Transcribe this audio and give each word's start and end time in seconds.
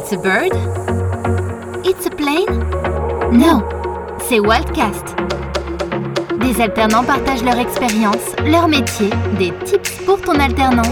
It's 0.00 0.12
a 0.12 0.16
bird? 0.16 0.52
It's 1.84 2.06
a 2.06 2.10
plane? 2.10 2.46
No, 3.32 3.64
c'est 4.28 4.38
Wildcast. 4.38 5.16
Des 6.38 6.60
alternants 6.60 7.02
partagent 7.02 7.42
leur 7.42 7.58
expérience, 7.58 8.36
leur 8.46 8.68
métier, 8.68 9.10
des 9.40 9.52
tips 9.64 9.96
pour 10.06 10.20
ton 10.20 10.38
alternance. 10.38 10.86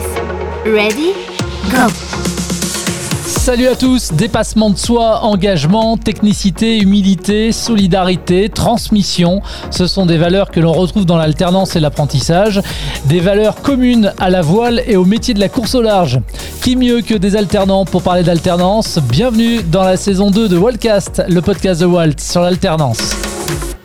Ready? 0.64 1.12
Go! 1.70 2.15
Salut 3.46 3.68
à 3.68 3.76
tous, 3.76 4.12
dépassement 4.12 4.70
de 4.70 4.76
soi, 4.76 5.22
engagement, 5.22 5.96
technicité, 5.96 6.78
humilité, 6.78 7.52
solidarité, 7.52 8.48
transmission, 8.48 9.40
ce 9.70 9.86
sont 9.86 10.04
des 10.04 10.18
valeurs 10.18 10.50
que 10.50 10.58
l'on 10.58 10.72
retrouve 10.72 11.06
dans 11.06 11.16
l'alternance 11.16 11.76
et 11.76 11.80
l'apprentissage, 11.80 12.60
des 13.04 13.20
valeurs 13.20 13.62
communes 13.62 14.12
à 14.18 14.30
la 14.30 14.42
voile 14.42 14.82
et 14.88 14.96
au 14.96 15.04
métier 15.04 15.32
de 15.32 15.38
la 15.38 15.48
course 15.48 15.76
au 15.76 15.82
large. 15.82 16.18
Qui 16.60 16.74
mieux 16.74 17.02
que 17.02 17.14
des 17.14 17.36
alternants 17.36 17.84
pour 17.84 18.02
parler 18.02 18.24
d'alternance? 18.24 18.98
Bienvenue 18.98 19.62
dans 19.62 19.84
la 19.84 19.96
saison 19.96 20.32
2 20.32 20.48
de 20.48 20.58
Wildcast, 20.58 21.22
le 21.28 21.40
podcast 21.40 21.80
de 21.80 21.86
Walt 21.86 22.18
sur 22.18 22.40
l'alternance. 22.40 23.25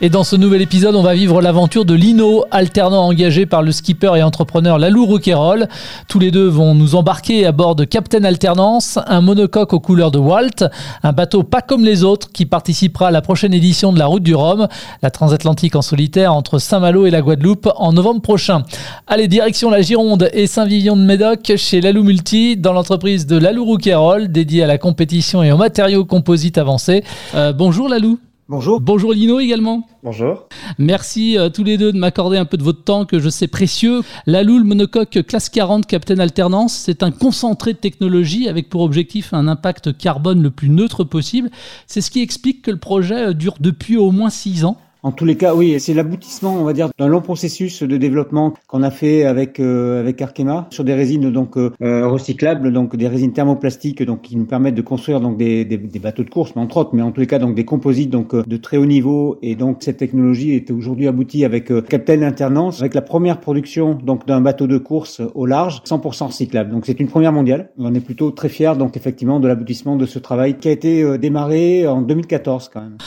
Et 0.04 0.10
dans 0.10 0.24
ce 0.24 0.36
nouvel 0.36 0.64
épisode, 0.64 0.96
on 0.96 1.04
va 1.04 1.14
vivre 1.14 1.44
l'aventure 1.44 1.86
de 1.86 1.94
Lino, 1.94 2.44
alternant 2.50 3.06
engagé 3.06 3.46
par 3.46 3.62
le 3.62 3.72
skipper 3.72 4.16
et 4.16 4.24
entrepreneur 4.24 4.80
Lalou 4.80 5.06
Rouquayrol. 5.06 5.68
Tous 6.08 6.18
les 6.18 6.32
deux 6.32 6.48
vont 6.48 6.74
nous 6.74 6.96
embarquer 6.96 7.46
à 7.46 7.52
bord 7.52 7.76
de 7.76 7.84
Captain 7.84 8.24
Alternance, 8.24 8.98
un 9.06 9.22
monocoque 9.22 9.74
aux 9.74 9.80
couleurs 9.80 10.10
de 10.10 10.18
Walt, 10.18 10.68
un 11.04 11.12
bateau 11.12 11.44
pas 11.44 11.62
comme 11.62 11.86
les 11.86 12.04
autres 12.04 12.32
qui 12.32 12.48
participera 12.48 13.10
à 13.10 13.12
la 13.12 13.22
prochaine 13.22 13.54
édition 13.54 13.94
de 13.94 14.00
la 14.00 14.08
Route 14.08 14.24
du 14.24 14.34
Rhum, 14.34 14.68
la 15.04 15.12
transatlantique 15.12 15.76
en 15.76 15.84
solitaire 15.84 16.34
entre 16.34 16.58
Saint-Malo 16.58 17.06
et 17.06 17.12
la 17.12 17.22
Guadeloupe 17.22 17.70
en 17.76 17.94
novembre 17.94 18.22
prochain. 18.22 18.64
Allez, 19.06 19.28
direction 19.28 19.70
la 19.70 19.84
Gironde 19.84 20.32
et 20.34 20.48
Saint-Vivian 20.48 20.98
de 20.98 21.04
Médoc 21.04 21.52
chez 21.58 21.80
Lalou 21.80 22.02
Multi, 22.02 22.58
dans 22.58 22.74
l'entreprise 22.74 23.28
de 23.28 23.38
Lalou 23.38 23.66
Rouquayrol, 23.66 24.32
dédiée 24.32 24.64
à 24.64 24.68
la 24.68 24.80
compétition 24.80 25.44
et 25.44 25.52
aux 25.52 25.58
matériaux 25.58 26.06
composites 26.06 26.58
avancés. 26.58 27.04
Euh, 27.36 27.54
bonjour 27.54 27.88
Lalou. 27.88 28.18
Bonjour. 28.52 28.82
Bonjour 28.82 29.14
Lino 29.14 29.40
également. 29.40 29.88
Bonjour. 30.04 30.50
Merci 30.78 31.38
à 31.38 31.50
tous 31.50 31.64
les 31.64 31.78
deux 31.78 31.94
de 31.94 31.98
m'accorder 31.98 32.38
un 32.38 32.44
peu 32.44 32.58
de 32.58 32.64
votre 32.64 32.84
temps 32.84 33.06
que 33.06 33.18
je 33.18 33.30
sais 33.30 33.48
précieux. 33.48 34.02
La 34.26 34.44
Loule 34.44 34.66
monocoque 34.66 35.24
classe 35.26 35.48
40 35.48 35.86
Captain 35.86 36.20
Alternance, 36.20 36.74
c'est 36.74 37.02
un 37.02 37.12
concentré 37.12 37.72
de 37.72 37.78
technologie 37.78 38.50
avec 38.50 38.68
pour 38.68 38.82
objectif 38.82 39.34
un 39.34 39.48
impact 39.48 39.98
carbone 39.98 40.44
le 40.44 40.52
plus 40.52 40.68
neutre 40.68 41.06
possible. 41.06 41.50
C'est 41.88 42.02
ce 42.02 42.12
qui 42.12 42.22
explique 42.22 42.62
que 42.62 42.72
le 42.72 42.78
projet 42.78 43.34
dure 43.34 43.56
depuis 43.62 43.96
au 43.96 44.12
moins 44.12 44.30
6 44.30 44.66
ans. 44.66 44.76
En 45.04 45.12
tous 45.12 45.26
les 45.26 45.36
cas, 45.36 45.56
oui, 45.56 45.80
c'est 45.80 45.96
l'aboutissement, 45.96 46.54
on 46.54 46.64
va 46.64 46.74
dire, 46.74 46.90
d'un 47.00 47.08
long 47.08 47.22
processus 47.22 47.82
de 47.82 47.98
développement 47.98 48.54
qu'on 48.68 48.84
a 48.84 48.92
fait 48.92 49.26
avec 49.26 49.60
euh, 49.60 50.00
avec 50.00 50.22
Arkema 50.22 50.68
sur 50.70 50.84
des 50.84 50.94
résines 50.94 51.32
donc 51.32 51.58
euh, 51.58 51.72
recyclables, 51.80 52.72
donc 52.72 52.96
des 52.96 53.08
résines 53.08 53.34
thermoplastiques, 53.34 54.04
donc 54.04 54.22
qui 54.22 54.38
nous 54.38 54.46
permettent 54.46 54.76
de 54.76 54.84
construire 54.84 55.20
donc 55.20 55.38
des, 55.38 55.66
des, 55.66 55.78
des, 55.78 56.00
bateaux 56.00 56.24
de 56.24 56.30
course, 56.30 56.52
mais 56.56 56.62
entre 56.62 56.78
autres, 56.78 56.92
mais 56.94 57.02
en 57.02 57.12
tous 57.12 57.20
les 57.20 57.26
cas 57.26 57.40
donc 57.40 57.56
des 57.56 57.66
composites 57.66 58.12
donc 58.12 58.36
euh, 58.36 58.44
de 58.46 58.58
très 58.58 58.78
haut 58.78 58.86
niveau. 58.86 59.40
Et 59.42 59.56
donc 59.56 59.78
cette 59.80 59.98
technologie 59.98 60.54
est 60.54 60.70
aujourd'hui 60.70 61.08
aboutie 61.08 61.46
avec 61.46 61.72
euh, 61.72 61.82
Captain 61.82 62.22
Alternance, 62.22 62.82
avec 62.82 62.94
la 62.94 63.02
première 63.02 63.40
production 63.40 63.96
donc 63.96 64.28
d'un 64.28 64.40
bateau 64.42 64.68
de 64.68 64.78
course 64.78 65.20
au 65.34 65.48
large, 65.48 65.82
100% 65.84 66.28
recyclable. 66.28 66.70
Donc 66.70 66.86
c'est 66.86 67.00
une 67.00 67.08
première 67.08 67.34
mondiale. 67.34 67.72
On 67.80 67.96
est 67.96 68.02
plutôt 68.02 68.30
très 68.30 68.50
fiers 68.50 68.74
donc 68.78 68.96
effectivement 68.98 69.40
de 69.40 69.48
l'aboutissement 69.48 69.96
de 69.96 70.06
ce 70.06 70.20
travail 70.20 70.60
qui 70.60 70.68
a 70.68 70.72
été 70.72 71.02
euh, 71.02 71.18
démarré 71.18 71.88
en 71.88 72.04
2014 72.04 72.70
quand 72.72 72.82
même. 72.82 72.98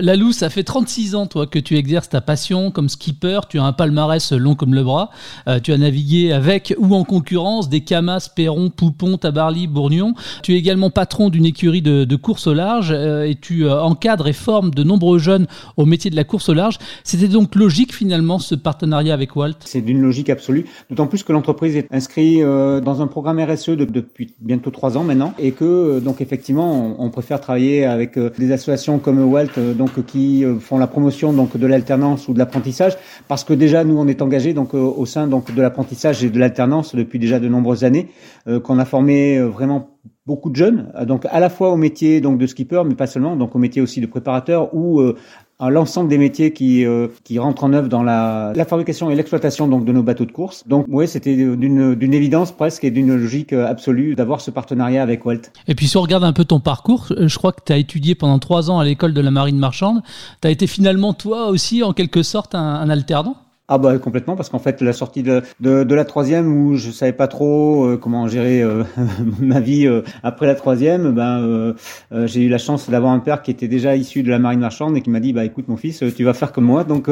Lalou, 0.00 0.32
ça 0.32 0.50
fait 0.50 0.64
36 0.64 1.14
ans 1.14 1.26
toi 1.26 1.43
que 1.50 1.58
tu 1.58 1.76
exerces 1.76 2.08
ta 2.08 2.20
passion 2.20 2.70
comme 2.70 2.88
skipper. 2.88 3.40
Tu 3.48 3.58
as 3.58 3.64
un 3.64 3.72
palmarès 3.72 4.32
long 4.32 4.54
comme 4.54 4.74
le 4.74 4.82
bras. 4.82 5.10
Euh, 5.48 5.60
tu 5.60 5.72
as 5.72 5.78
navigué 5.78 6.32
avec 6.32 6.74
ou 6.78 6.94
en 6.94 7.04
concurrence 7.04 7.68
des 7.68 7.80
Camas, 7.80 8.30
Perron, 8.34 8.70
Poupon, 8.70 9.18
Tabarly, 9.18 9.66
Bourgnon. 9.66 10.14
Tu 10.42 10.54
es 10.54 10.58
également 10.58 10.90
patron 10.90 11.30
d'une 11.30 11.46
écurie 11.46 11.82
de, 11.82 12.16
course 12.16 12.46
au 12.46 12.54
large 12.54 12.92
euh, 12.92 13.24
et 13.24 13.34
tu 13.34 13.64
euh, 13.64 13.82
encadres 13.82 14.28
et 14.28 14.32
formes 14.32 14.70
de 14.70 14.84
nombreux 14.84 15.18
jeunes 15.18 15.46
au 15.76 15.84
métier 15.84 16.10
de 16.10 16.16
la 16.16 16.24
course 16.24 16.48
au 16.48 16.54
large. 16.54 16.78
C'était 17.02 17.28
donc 17.28 17.54
logique 17.54 17.94
finalement 17.94 18.38
ce 18.38 18.54
partenariat 18.54 19.12
avec 19.12 19.36
Walt? 19.36 19.54
C'est 19.64 19.80
d'une 19.80 20.00
logique 20.00 20.30
absolue, 20.30 20.66
d'autant 20.90 21.06
plus 21.06 21.22
que 21.22 21.32
l'entreprise 21.32 21.76
est 21.76 21.88
inscrite 21.92 22.42
dans 22.42 23.02
un 23.02 23.06
programme 23.06 23.40
RSE 23.40 23.70
de, 23.70 23.84
depuis 23.84 24.34
bientôt 24.40 24.70
trois 24.70 24.96
ans 24.96 25.04
maintenant 25.04 25.34
et 25.38 25.52
que 25.52 26.00
donc 26.00 26.20
effectivement 26.20 26.96
on, 26.98 27.04
on 27.04 27.10
préfère 27.10 27.40
travailler 27.40 27.84
avec 27.84 28.18
des 28.18 28.52
associations 28.52 28.98
comme 28.98 29.22
Walt 29.24 29.58
donc 29.76 30.04
qui 30.06 30.44
font 30.60 30.78
la 30.78 30.86
promotion 30.86 31.32
donc 31.34 31.56
de 31.56 31.66
l'alternance 31.66 32.28
ou 32.28 32.34
de 32.34 32.38
l'apprentissage 32.38 32.96
parce 33.28 33.44
que 33.44 33.52
déjà 33.52 33.84
nous 33.84 33.98
on 33.98 34.06
est 34.06 34.22
engagé 34.22 34.54
donc 34.54 34.74
au 34.74 35.06
sein 35.06 35.26
de 35.26 35.62
l'apprentissage 35.62 36.24
et 36.24 36.30
de 36.30 36.38
l'alternance 36.38 36.94
depuis 36.94 37.18
déjà 37.18 37.38
de 37.38 37.48
nombreuses 37.48 37.84
années 37.84 38.08
euh, 38.46 38.60
qu'on 38.60 38.78
a 38.78 38.84
formé 38.84 39.40
vraiment 39.40 39.98
beaucoup 40.26 40.48
de 40.48 40.56
jeunes 40.56 40.90
à 40.94 41.40
la 41.40 41.50
fois 41.50 41.70
au 41.70 41.76
métier 41.76 42.20
de 42.20 42.46
skipper 42.46 42.82
mais 42.86 42.94
pas 42.94 43.06
seulement 43.06 43.36
donc 43.36 43.54
au 43.54 43.58
métier 43.58 43.82
aussi 43.82 44.00
de 44.00 44.06
préparateur 44.06 44.74
ou 44.74 45.00
euh, 45.00 45.16
à 45.58 45.70
l'ensemble 45.70 46.08
des 46.08 46.18
métiers 46.18 46.52
qui 46.52 46.84
euh, 46.84 47.08
qui 47.24 47.38
rentrent 47.38 47.64
en 47.64 47.72
œuvre 47.72 47.88
dans 47.88 48.02
la, 48.02 48.52
la 48.54 48.64
fabrication 48.64 49.10
et 49.10 49.14
l'exploitation 49.14 49.68
donc 49.68 49.84
de 49.84 49.92
nos 49.92 50.02
bateaux 50.02 50.24
de 50.24 50.32
course. 50.32 50.66
Donc 50.66 50.86
ouais, 50.88 51.06
c'était 51.06 51.36
d'une 51.36 51.94
d'une 51.94 52.14
évidence 52.14 52.52
presque 52.52 52.84
et 52.84 52.90
d'une 52.90 53.16
logique 53.16 53.52
absolue 53.52 54.14
d'avoir 54.14 54.40
ce 54.40 54.50
partenariat 54.50 55.02
avec 55.02 55.24
Walt. 55.24 55.42
Et 55.68 55.74
puis 55.74 55.86
si 55.86 55.96
on 55.96 56.02
regarde 56.02 56.24
un 56.24 56.32
peu 56.32 56.44
ton 56.44 56.60
parcours, 56.60 57.12
je 57.16 57.36
crois 57.38 57.52
que 57.52 57.60
tu 57.64 57.72
as 57.72 57.76
étudié 57.76 58.14
pendant 58.14 58.38
trois 58.38 58.70
ans 58.70 58.78
à 58.78 58.84
l'école 58.84 59.14
de 59.14 59.20
la 59.20 59.30
marine 59.30 59.58
marchande. 59.58 60.02
Tu 60.40 60.48
as 60.48 60.50
été 60.50 60.66
finalement 60.66 61.14
toi 61.14 61.48
aussi 61.48 61.82
en 61.82 61.92
quelque 61.92 62.22
sorte 62.22 62.54
un, 62.54 62.60
un 62.60 62.90
alternant? 62.90 63.36
Ah 63.66 63.78
bah 63.78 63.96
complètement 63.98 64.36
parce 64.36 64.50
qu'en 64.50 64.58
fait 64.58 64.82
la 64.82 64.92
sortie 64.92 65.22
de, 65.22 65.42
de, 65.60 65.84
de, 65.84 65.94
la 65.94 66.04
troisième 66.04 66.52
où 66.54 66.76
je 66.76 66.90
savais 66.90 67.14
pas 67.14 67.28
trop 67.28 67.86
euh, 67.86 67.96
comment 67.96 68.28
gérer 68.28 68.60
euh, 68.60 68.84
ma 69.40 69.58
vie 69.58 69.86
euh, 69.86 70.02
après 70.22 70.46
la 70.46 70.54
troisième, 70.54 71.12
ben 71.12 71.40
euh, 71.40 71.72
euh, 72.12 72.26
j'ai 72.26 72.42
eu 72.42 72.50
la 72.50 72.58
chance 72.58 72.90
d'avoir 72.90 73.12
un 73.12 73.20
père 73.20 73.40
qui 73.40 73.50
était 73.50 73.66
déjà 73.66 73.96
issu 73.96 74.22
de 74.22 74.28
la 74.28 74.38
marine 74.38 74.60
marchande 74.60 74.98
et 74.98 75.00
qui 75.00 75.08
m'a 75.08 75.18
dit 75.18 75.32
bah 75.32 75.46
écoute 75.46 75.66
mon 75.68 75.78
fils 75.78 76.04
tu 76.14 76.24
vas 76.24 76.34
faire 76.34 76.52
comme 76.52 76.64
moi 76.64 76.84
donc 76.84 77.08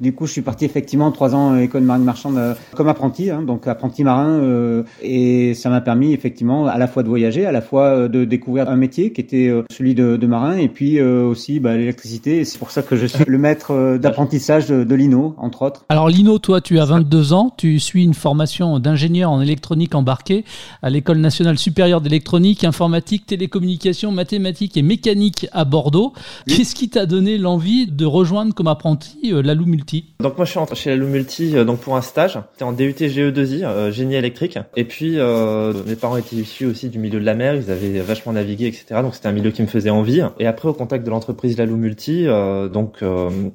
du 0.00 0.12
coup 0.12 0.26
je 0.26 0.32
suis 0.32 0.42
parti 0.42 0.66
effectivement 0.66 1.10
trois 1.12 1.34
ans 1.34 1.52
de 1.56 1.78
marine 1.78 2.04
marchande 2.04 2.38
comme 2.74 2.88
apprenti 2.88 3.30
hein, 3.30 3.40
donc 3.40 3.66
apprenti 3.66 4.04
marin 4.04 4.84
et 5.02 5.54
ça 5.54 5.70
m'a 5.70 5.80
permis 5.80 6.12
effectivement 6.12 6.66
à 6.66 6.76
la 6.76 6.88
fois 6.88 7.04
de 7.04 7.08
voyager 7.08 7.46
à 7.46 7.52
la 7.52 7.62
fois 7.62 8.08
de 8.08 8.26
découvrir 8.26 8.68
un 8.68 8.76
métier 8.76 9.12
qui 9.12 9.22
était 9.22 9.50
celui 9.70 9.94
de, 9.94 10.16
de 10.16 10.26
marin 10.26 10.58
et 10.58 10.68
puis 10.68 11.00
aussi 11.00 11.58
bah, 11.58 11.74
l'électricité 11.74 12.44
c'est 12.44 12.58
pour 12.58 12.70
ça 12.70 12.82
que 12.82 12.96
je 12.96 13.06
suis 13.06 13.24
le 13.26 13.38
maître 13.38 13.96
d'apprentissage 13.96 14.68
de 14.68 14.94
l'INO 14.94 15.34
entre 15.38 15.62
autres. 15.62 15.85
Alors 15.88 16.08
Lino, 16.08 16.40
toi 16.40 16.60
tu 16.60 16.80
as 16.80 16.84
22 16.84 17.32
ans, 17.32 17.54
tu 17.56 17.78
suis 17.78 18.02
une 18.02 18.12
formation 18.12 18.80
d'ingénieur 18.80 19.30
en 19.30 19.40
électronique 19.40 19.94
embarquée 19.94 20.44
à 20.82 20.90
l'École 20.90 21.18
nationale 21.18 21.58
supérieure 21.58 22.00
d'électronique, 22.00 22.64
informatique, 22.64 23.24
télécommunications, 23.24 24.10
mathématiques 24.10 24.76
et 24.76 24.82
mécanique 24.82 25.46
à 25.52 25.64
Bordeaux. 25.64 26.12
Oui. 26.48 26.56
Qu'est-ce 26.56 26.74
qui 26.74 26.88
t'a 26.88 27.06
donné 27.06 27.38
l'envie 27.38 27.86
de 27.86 28.04
rejoindre 28.04 28.52
comme 28.52 28.66
apprenti 28.66 29.32
euh, 29.32 29.42
Lalou 29.42 29.64
Multi? 29.66 30.06
Donc 30.18 30.36
moi 30.38 30.44
je 30.44 30.50
suis 30.50 30.58
rentré 30.58 30.74
chez 30.74 30.90
Lalou 30.90 31.06
Multi 31.06 31.56
euh, 31.56 31.64
donc 31.64 31.78
pour 31.78 31.94
un 31.94 32.02
stage, 32.02 32.36
c'était 32.50 32.64
en 32.64 32.72
DUT 32.72 32.90
GE2I, 32.90 33.64
euh, 33.64 33.92
génie 33.92 34.16
électrique. 34.16 34.58
Et 34.74 34.82
puis 34.82 35.20
euh, 35.20 35.72
mes 35.86 35.94
parents 35.94 36.16
étaient 36.16 36.34
issus 36.34 36.66
aussi 36.66 36.88
du 36.88 36.98
milieu 36.98 37.20
de 37.20 37.24
la 37.24 37.36
mer, 37.36 37.54
ils 37.54 37.70
avaient 37.70 38.00
vachement 38.00 38.32
navigué, 38.32 38.66
etc. 38.66 39.02
Donc 39.02 39.14
c'était 39.14 39.28
un 39.28 39.32
milieu 39.32 39.52
qui 39.52 39.62
me 39.62 39.68
faisait 39.68 39.90
envie. 39.90 40.20
Et 40.40 40.48
après 40.48 40.68
au 40.68 40.74
contact 40.74 41.06
de 41.06 41.10
l'entreprise 41.10 41.56
Lalou 41.56 41.76
Multi, 41.76 42.26
donc 42.72 43.04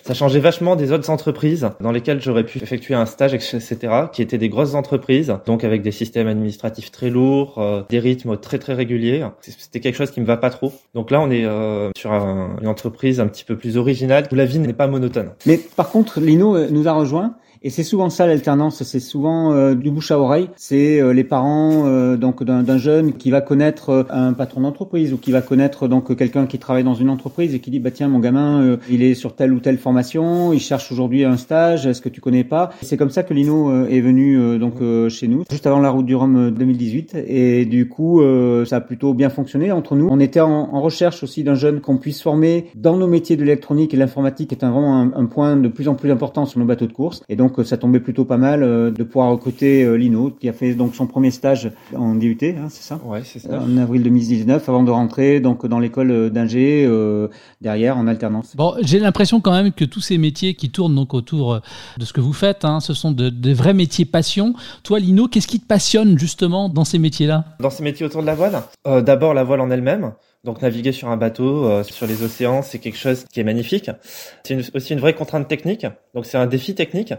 ça 0.03 0.13
changeait 0.13 0.39
vachement 0.39 0.77
des 0.77 0.93
autres 0.93 1.09
entreprises 1.09 1.69
dans 1.81 1.91
lesquelles 1.91 2.20
j'aurais 2.23 2.45
pu 2.45 2.59
effectuer 2.59 2.93
un 2.93 3.05
stage, 3.05 3.33
etc., 3.33 3.75
qui 4.11 4.21
étaient 4.21 4.37
des 4.37 4.49
grosses 4.49 4.75
entreprises, 4.75 5.35
donc 5.45 5.63
avec 5.63 5.81
des 5.81 5.91
systèmes 5.91 6.27
administratifs 6.27 6.91
très 6.91 7.09
lourds, 7.09 7.57
euh, 7.57 7.83
des 7.89 7.99
rythmes 7.99 8.37
très 8.37 8.59
très 8.59 8.73
réguliers. 8.73 9.25
C'était 9.41 9.79
quelque 9.79 9.95
chose 9.95 10.11
qui 10.11 10.21
me 10.21 10.25
va 10.25 10.37
pas 10.37 10.49
trop. 10.49 10.73
Donc 10.93 11.11
là, 11.11 11.21
on 11.21 11.29
est 11.31 11.45
euh, 11.45 11.89
sur 11.97 12.11
un, 12.11 12.57
une 12.61 12.67
entreprise 12.67 13.19
un 13.19 13.27
petit 13.27 13.43
peu 13.43 13.57
plus 13.57 13.77
originale 13.77 14.27
où 14.31 14.35
la 14.35 14.45
vie 14.45 14.59
n'est 14.59 14.73
pas 14.73 14.87
monotone. 14.87 15.31
Mais 15.45 15.57
par 15.57 15.89
contre, 15.89 16.19
Lino 16.19 16.55
euh, 16.55 16.67
nous 16.69 16.87
a 16.87 16.93
rejoint 16.93 17.35
et 17.63 17.69
c'est 17.69 17.83
souvent 17.83 18.09
ça 18.09 18.25
l'alternance, 18.25 18.81
c'est 18.81 18.99
souvent 18.99 19.53
euh, 19.53 19.75
du 19.75 19.91
bouche 19.91 20.09
à 20.09 20.19
oreille. 20.19 20.49
C'est 20.55 20.99
euh, 20.99 21.13
les 21.13 21.23
parents 21.23 21.83
euh, 21.85 22.17
donc 22.17 22.43
d'un 22.43 22.77
jeune 22.77 23.13
qui 23.13 23.29
va 23.29 23.41
connaître 23.41 23.89
euh, 23.91 24.03
un 24.09 24.33
patron 24.33 24.61
d'entreprise 24.61 25.13
ou 25.13 25.17
qui 25.17 25.31
va 25.31 25.41
connaître 25.41 25.87
donc 25.87 26.15
quelqu'un 26.17 26.47
qui 26.47 26.57
travaille 26.57 26.83
dans 26.83 26.95
une 26.95 27.09
entreprise 27.09 27.53
et 27.53 27.59
qui 27.59 27.69
dit 27.69 27.79
bah 27.79 27.91
tiens 27.91 28.07
mon 28.07 28.17
gamin 28.17 28.63
euh, 28.63 28.77
il 28.89 29.03
est 29.03 29.13
sur 29.13 29.35
telle 29.35 29.53
ou 29.53 29.59
telle 29.59 29.77
formation, 29.77 30.53
il 30.53 30.59
cherche 30.59 30.91
aujourd'hui 30.91 31.23
un 31.23 31.37
stage, 31.37 31.85
est-ce 31.85 32.01
que 32.01 32.09
tu 32.09 32.19
connais 32.19 32.43
pas? 32.43 32.71
C'est 32.81 32.97
comme 32.97 33.11
ça 33.11 33.21
que 33.21 33.33
Lino 33.33 33.85
est 33.85 34.01
venu 34.01 34.57
donc 34.57 34.79
chez 35.09 35.27
nous 35.27 35.43
juste 35.51 35.67
avant 35.67 35.79
la 35.79 35.91
route 35.91 36.05
du 36.05 36.15
Rhum 36.15 36.49
2018 36.51 37.15
et 37.27 37.65
du 37.65 37.87
coup 37.87 38.21
ça 38.65 38.77
a 38.77 38.81
plutôt 38.81 39.13
bien 39.13 39.29
fonctionné 39.29 39.71
entre 39.71 39.95
nous. 39.95 40.07
On 40.09 40.19
était 40.19 40.39
en, 40.39 40.49
en 40.73 40.81
recherche 40.81 41.23
aussi 41.23 41.43
d'un 41.43 41.55
jeune 41.55 41.81
qu'on 41.81 41.97
puisse 41.97 42.21
former 42.21 42.65
dans 42.75 42.97
nos 42.97 43.07
métiers 43.07 43.35
de 43.35 43.43
l'électronique 43.43 43.93
et 43.93 43.97
l'informatique 43.97 44.51
est 44.51 44.63
un, 44.63 44.71
vraiment 44.71 44.99
un, 44.99 45.13
un 45.13 45.25
point 45.25 45.55
de 45.57 45.67
plus 45.67 45.87
en 45.87 45.95
plus 45.95 46.11
important 46.11 46.45
sur 46.45 46.59
nos 46.59 46.65
bateaux 46.65 46.87
de 46.87 46.93
course 46.93 47.23
et 47.29 47.35
donc 47.35 47.50
donc 47.51 47.65
ça 47.65 47.77
tombait 47.77 47.99
plutôt 47.99 48.25
pas 48.25 48.37
mal 48.37 48.61
de 48.61 49.03
pouvoir 49.03 49.31
recruter 49.31 49.97
Lino, 49.97 50.31
qui 50.31 50.49
a 50.49 50.53
fait 50.53 50.73
donc 50.73 50.95
son 50.95 51.07
premier 51.07 51.31
stage 51.31 51.71
en 51.95 52.15
DUT, 52.15 52.37
hein, 52.43 52.67
c'est 52.69 52.83
ça? 52.83 52.99
Ouais, 53.03 53.21
c'est 53.23 53.39
ça. 53.39 53.59
En 53.59 53.77
avril 53.77 54.03
2019, 54.03 54.67
avant 54.67 54.83
de 54.83 54.91
rentrer 54.91 55.39
donc 55.39 55.65
dans 55.65 55.79
l'école 55.79 56.29
d'ingé 56.29 56.89
derrière 57.61 57.97
en 57.97 58.07
alternance. 58.07 58.55
Bon, 58.55 58.73
j'ai 58.81 58.99
l'impression 58.99 59.41
quand 59.41 59.51
même 59.51 59.71
que 59.71 59.85
tous 59.85 60.01
ces 60.01 60.17
métiers 60.17 60.53
qui 60.55 60.69
tournent 60.69 60.95
donc 60.95 61.13
autour 61.13 61.61
de 61.97 62.05
ce 62.05 62.13
que 62.13 62.21
vous 62.21 62.33
faites, 62.33 62.65
hein, 62.65 62.79
ce 62.79 62.93
sont 62.93 63.11
de, 63.11 63.29
de 63.29 63.53
vrais 63.53 63.73
métiers 63.73 64.05
passion. 64.05 64.53
Toi, 64.83 64.99
Lino, 64.99 65.27
qu'est-ce 65.27 65.47
qui 65.47 65.59
te 65.59 65.67
passionne 65.67 66.17
justement 66.17 66.69
dans 66.69 66.85
ces 66.85 66.99
métiers-là? 66.99 67.45
Dans 67.59 67.69
ces 67.69 67.83
métiers 67.83 68.05
autour 68.05 68.21
de 68.21 68.27
la 68.27 68.35
voile, 68.35 68.61
d'abord 68.85 69.33
la 69.33 69.43
voile 69.43 69.61
en 69.61 69.71
elle-même. 69.71 70.11
Donc 70.43 70.63
naviguer 70.63 70.91
sur 70.91 71.07
un 71.09 71.17
bateau, 71.17 71.65
euh, 71.65 71.83
sur 71.83 72.07
les 72.07 72.23
océans, 72.23 72.63
c'est 72.63 72.79
quelque 72.79 72.97
chose 72.97 73.25
qui 73.31 73.39
est 73.39 73.43
magnifique. 73.43 73.91
C'est 74.43 74.75
aussi 74.75 74.93
une 74.93 74.99
vraie 74.99 75.13
contrainte 75.13 75.47
technique. 75.47 75.85
Donc 76.15 76.25
c'est 76.25 76.37
un 76.37 76.47
défi 76.47 76.73
technique 76.73 77.13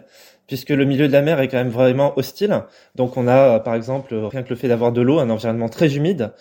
puisque 0.48 0.70
le 0.70 0.84
milieu 0.84 1.06
de 1.06 1.12
la 1.12 1.22
mer 1.22 1.38
est 1.40 1.46
quand 1.46 1.58
même 1.58 1.69
vraiment 1.69 2.19
hostile. 2.19 2.64
Donc 2.96 3.16
on 3.16 3.28
a 3.28 3.56
euh, 3.56 3.58
par 3.60 3.76
exemple 3.76 4.14
rien 4.14 4.42
que 4.42 4.50
le 4.50 4.56
fait 4.56 4.66
d'avoir 4.66 4.90
de 4.90 5.00
l'eau, 5.00 5.20
un 5.20 5.30
environnement 5.30 5.69
très 5.69 5.96
humide 5.96 6.32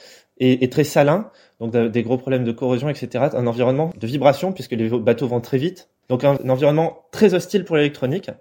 et, 0.43 0.67
très 0.71 0.83
salin, 0.83 1.29
donc 1.59 1.71
des 1.71 2.01
gros 2.01 2.17
problèmes 2.17 2.43
de 2.43 2.51
corrosion, 2.51 2.89
etc. 2.89 3.25
Un 3.33 3.45
environnement 3.45 3.91
de 3.95 4.07
vibration 4.07 4.51
puisque 4.51 4.71
les 4.71 4.89
bateaux 4.89 5.27
vont 5.27 5.39
très 5.39 5.59
vite. 5.59 5.89
Donc 6.09 6.23
un 6.23 6.35
environnement 6.49 7.05
très 7.11 7.35
hostile 7.35 7.63
pour 7.63 7.75
l'électronique. 7.75 8.31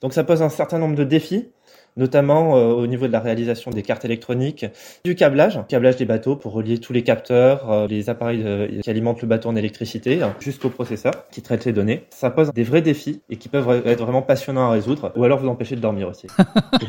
Donc 0.00 0.14
ça 0.14 0.24
pose 0.24 0.40
un 0.40 0.48
certain 0.48 0.78
nombre 0.78 0.94
de 0.94 1.04
défis 1.04 1.50
notamment 1.96 2.56
euh, 2.56 2.72
au 2.72 2.86
niveau 2.86 3.06
de 3.06 3.12
la 3.12 3.20
réalisation 3.20 3.70
des 3.70 3.82
cartes 3.82 4.04
électroniques, 4.04 4.66
du 5.04 5.14
câblage, 5.14 5.60
câblage 5.68 5.96
des 5.96 6.04
bateaux 6.04 6.36
pour 6.36 6.52
relier 6.52 6.78
tous 6.78 6.92
les 6.92 7.02
capteurs, 7.02 7.70
euh, 7.70 7.86
les 7.86 8.10
appareils 8.10 8.42
euh, 8.44 8.80
qui 8.82 8.90
alimentent 8.90 9.22
le 9.22 9.28
bateau 9.28 9.48
en 9.48 9.56
électricité, 9.56 10.22
hein, 10.22 10.34
jusqu'au 10.40 10.70
processeur 10.70 11.12
qui 11.30 11.42
traite 11.42 11.64
les 11.64 11.72
données. 11.72 12.04
Ça 12.10 12.30
pose 12.30 12.52
des 12.52 12.64
vrais 12.64 12.82
défis 12.82 13.20
et 13.30 13.36
qui 13.36 13.48
peuvent 13.48 13.86
être 13.86 14.04
vraiment 14.04 14.22
passionnants 14.22 14.68
à 14.68 14.70
résoudre, 14.70 15.12
ou 15.16 15.24
alors 15.24 15.38
vous 15.38 15.48
empêcher 15.48 15.76
de 15.76 15.80
dormir 15.80 16.08
aussi. 16.08 16.26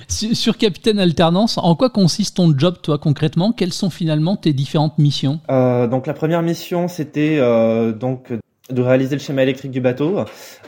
Sur 0.34 0.58
Capitaine 0.58 1.00
Alternance, 1.00 1.58
en 1.58 1.76
quoi 1.76 1.90
consiste 1.90 2.38
ton 2.38 2.54
job, 2.58 2.76
toi, 2.82 2.98
concrètement? 2.98 3.52
Quelles 3.52 3.74
sont 3.74 3.90
finalement 3.90 4.36
tes 4.36 4.54
différentes 4.54 4.98
missions? 4.98 5.40
Euh, 5.50 5.88
Donc 5.88 6.08
la 6.08 6.14
première 6.14 6.42
mission, 6.42 6.88
c'était 6.88 7.38
euh, 7.40 7.92
donc 7.92 8.32
de 8.70 8.82
réaliser 8.82 9.16
le 9.18 9.22
schéma 9.22 9.44
électrique 9.44 9.72
du 9.72 9.82
bateau, 9.82 10.20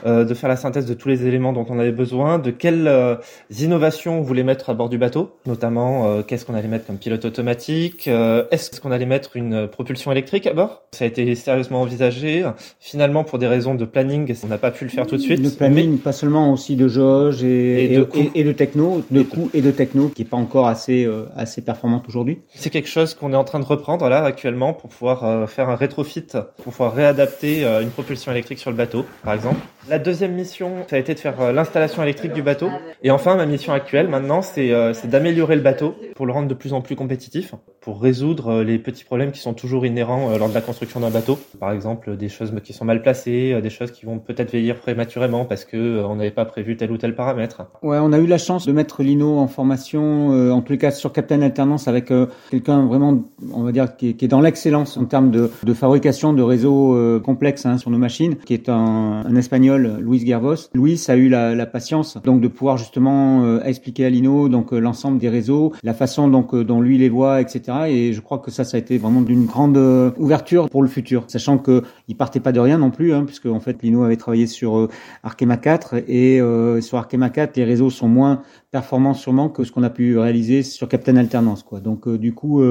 euh, 0.05 0.25
de 0.25 0.33
faire 0.33 0.49
la 0.49 0.57
synthèse 0.57 0.85
de 0.85 0.93
tous 0.93 1.07
les 1.07 1.25
éléments 1.25 1.53
dont 1.53 1.65
on 1.69 1.79
avait 1.79 1.93
besoin, 1.93 2.39
de 2.39 2.51
quelles 2.51 2.89
euh, 2.89 3.15
innovations 3.57 4.19
on 4.19 4.21
voulait 4.21 4.43
mettre 4.43 4.69
à 4.69 4.73
bord 4.73 4.89
du 4.89 4.97
bateau, 4.97 5.37
notamment 5.45 6.05
euh, 6.05 6.21
qu'est-ce 6.21 6.45
qu'on 6.45 6.55
allait 6.55 6.67
mettre 6.67 6.87
comme 6.87 6.97
pilote 6.97 7.23
automatique, 7.23 8.07
est-ce 8.07 8.81
qu'on 8.81 8.91
allait 8.91 9.05
mettre 9.05 9.37
une 9.37 9.67
propulsion 9.67 10.11
électrique 10.11 10.45
à 10.45 10.53
bord? 10.53 10.83
Ça 10.91 11.05
a 11.05 11.07
été 11.07 11.35
sérieusement 11.35 11.81
envisagé. 11.81 12.43
Finalement, 12.81 13.23
pour 13.23 13.39
des 13.39 13.47
raisons 13.47 13.75
de 13.75 13.85
planning, 13.85 14.33
on 14.43 14.47
n'a 14.47 14.57
pas 14.57 14.71
pu 14.71 14.83
le 14.83 14.89
faire 14.89 15.07
tout 15.07 15.15
de 15.15 15.21
suite. 15.21 15.41
De 15.41 15.49
planning, 15.49 15.97
pas 15.97 16.11
seulement 16.11 16.51
aussi 16.51 16.75
de 16.75 16.89
jauge 16.89 17.43
et, 17.43 17.85
et, 17.85 17.97
de, 17.97 18.07
et, 18.33 18.43
de, 18.43 18.51
techno, 18.51 19.03
de 19.09 19.21
coût 19.23 19.49
et 19.53 19.61
de 19.61 19.71
techno, 19.71 20.09
qui 20.09 20.23
est 20.23 20.25
pas 20.25 20.37
encore 20.37 20.67
assez 20.67 21.09
assez 21.35 21.61
performante 21.61 22.05
aujourd'hui. 22.09 22.39
C'est 22.53 22.69
quelque 22.69 22.89
chose 22.89 23.13
qu'on 23.13 23.31
est 23.31 23.37
en 23.37 23.45
train 23.45 23.59
de 23.59 23.65
reprendre 23.65 24.09
là 24.09 24.23
actuellement 24.23 24.73
pour 24.73 24.89
pouvoir 24.89 25.49
faire 25.49 25.69
un 25.69 25.75
rétrofit, 25.75 26.25
pour 26.57 26.73
pouvoir 26.73 26.93
réadapter 26.93 27.65
une 27.85 27.91
propulsion 27.91 28.31
électrique 28.31 28.59
sur 28.59 28.71
le 28.71 28.75
bateau, 28.75 29.05
par 29.23 29.33
exemple. 29.33 29.59
La 29.89 29.99
deuxième 29.99 30.33
mission, 30.33 30.85
ça 30.89 30.95
a 30.95 30.99
été 30.99 31.13
de 31.13 31.19
faire 31.19 31.39
euh, 31.39 31.51
l'installation 31.51 32.03
électrique 32.03 32.33
du 32.33 32.41
bateau. 32.41 32.69
Et 33.03 33.11
enfin, 33.11 33.35
ma 33.35 33.45
mission 33.45 33.73
actuelle, 33.73 34.07
maintenant, 34.07 34.41
c'est 34.41 34.71
euh, 34.71 34.93
d'améliorer 35.05 35.55
le 35.55 35.61
bateau 35.61 35.95
pour 36.15 36.25
le 36.25 36.33
rendre 36.33 36.47
de 36.47 36.53
plus 36.53 36.73
en 36.73 36.81
plus 36.81 36.95
compétitif, 36.95 37.53
pour 37.85 38.01
résoudre 38.01 38.49
euh, 38.49 38.63
les 38.63 38.79
petits 38.79 39.05
problèmes 39.05 39.31
qui 39.31 39.39
sont 39.39 39.53
toujours 39.53 39.85
inhérents 39.85 40.35
lors 40.37 40.49
de 40.49 40.53
la 40.53 40.61
construction 40.61 40.99
d'un 40.99 41.11
bateau. 41.11 41.37
Par 41.59 41.71
exemple, 41.71 42.17
des 42.17 42.29
choses 42.29 42.51
qui 42.63 42.73
sont 42.73 42.83
mal 42.83 43.01
placées, 43.01 43.59
des 43.61 43.69
choses 43.69 43.91
qui 43.91 44.05
vont 44.05 44.19
peut-être 44.19 44.51
vieillir 44.51 44.75
prématurément 44.75 45.45
parce 45.45 45.63
que 45.65 46.03
on 46.03 46.15
n'avait 46.15 46.31
pas 46.31 46.45
prévu 46.45 46.75
tel 46.75 46.91
ou 46.91 46.97
tel 46.97 47.15
paramètre. 47.15 47.63
Ouais, 47.83 47.97
on 48.01 48.11
a 48.11 48.17
eu 48.17 48.25
la 48.25 48.37
chance 48.37 48.65
de 48.65 48.71
mettre 48.71 49.03
Lino 49.03 49.37
en 49.37 49.47
formation, 49.47 50.51
en 50.51 50.61
tous 50.61 50.73
les 50.73 50.77
cas 50.77 50.91
sur 50.91 51.13
Captain 51.13 51.41
Alternance, 51.41 51.87
avec 51.87 52.11
quelqu'un 52.49 52.85
vraiment, 52.85 53.23
on 53.53 53.63
va 53.63 53.71
dire, 53.71 53.95
qui 53.95 54.09
est, 54.09 54.27
dans 54.27 54.41
l'excellence 54.41 54.97
en 54.97 55.05
termes 55.05 55.31
de, 55.31 55.47
fabrication 55.73 56.33
de 56.33 56.41
réseaux 56.41 57.19
complexes 57.21 57.65
hein, 57.65 57.77
sur 57.77 57.91
nos 57.91 57.97
machines, 57.97 58.35
qui 58.37 58.53
est 58.53 58.69
un, 58.69 59.35
espagnol 59.35 59.99
Louis 60.01 60.25
Gervos. 60.25 60.69
Louis 60.73 61.01
a 61.07 61.15
eu 61.15 61.29
la, 61.29 61.53
la, 61.53 61.65
patience 61.65 62.17
donc 62.23 62.41
de 62.41 62.47
pouvoir 62.47 62.77
justement 62.77 63.43
euh, 63.43 63.63
expliquer 63.63 64.05
à 64.05 64.09
Lino 64.09 64.49
donc 64.49 64.73
euh, 64.73 64.79
l'ensemble 64.79 65.17
des 65.17 65.29
réseaux, 65.29 65.73
la 65.83 65.93
façon 65.93 66.27
donc 66.27 66.53
euh, 66.53 66.63
dont 66.63 66.81
lui 66.81 66.97
les 66.97 67.09
voit, 67.09 67.41
etc. 67.41 67.74
Et 67.83 68.13
je 68.13 68.21
crois 68.21 68.39
que 68.39 68.51
ça, 68.51 68.63
ça 68.63 68.77
a 68.77 68.79
été 68.79 68.97
vraiment 68.97 69.21
d'une 69.21 69.45
grande 69.45 69.77
ouverture 70.17 70.69
pour 70.69 70.81
le 70.81 70.87
futur, 70.87 71.25
sachant 71.27 71.57
que 71.57 71.83
il 72.07 72.15
partait 72.15 72.39
pas 72.39 72.51
de 72.51 72.59
rien 72.59 72.77
non 72.77 72.91
plus, 72.91 73.13
hein, 73.13 73.23
puisque 73.25 73.45
en 73.45 73.59
fait 73.59 73.81
Lino 73.83 74.03
avait 74.03 74.17
travaillé 74.17 74.47
sur 74.47 74.89
Arkema 75.23 75.57
4 75.57 75.95
et 76.07 76.39
sur 76.81 76.97
Arkema 76.97 77.29
4 77.29 77.57
les 77.57 77.63
réseaux 77.63 77.89
sont 77.89 78.07
moins 78.07 78.41
performants 78.71 79.13
sûrement 79.13 79.49
que 79.49 79.63
ce 79.63 79.71
qu'on 79.71 79.83
a 79.83 79.89
pu 79.89 80.17
réaliser 80.17 80.63
sur 80.63 80.87
Captain 80.87 81.15
Alternance, 81.17 81.63
quoi. 81.63 81.79
Donc 81.79 82.09
du 82.09 82.33
coup, 82.33 82.63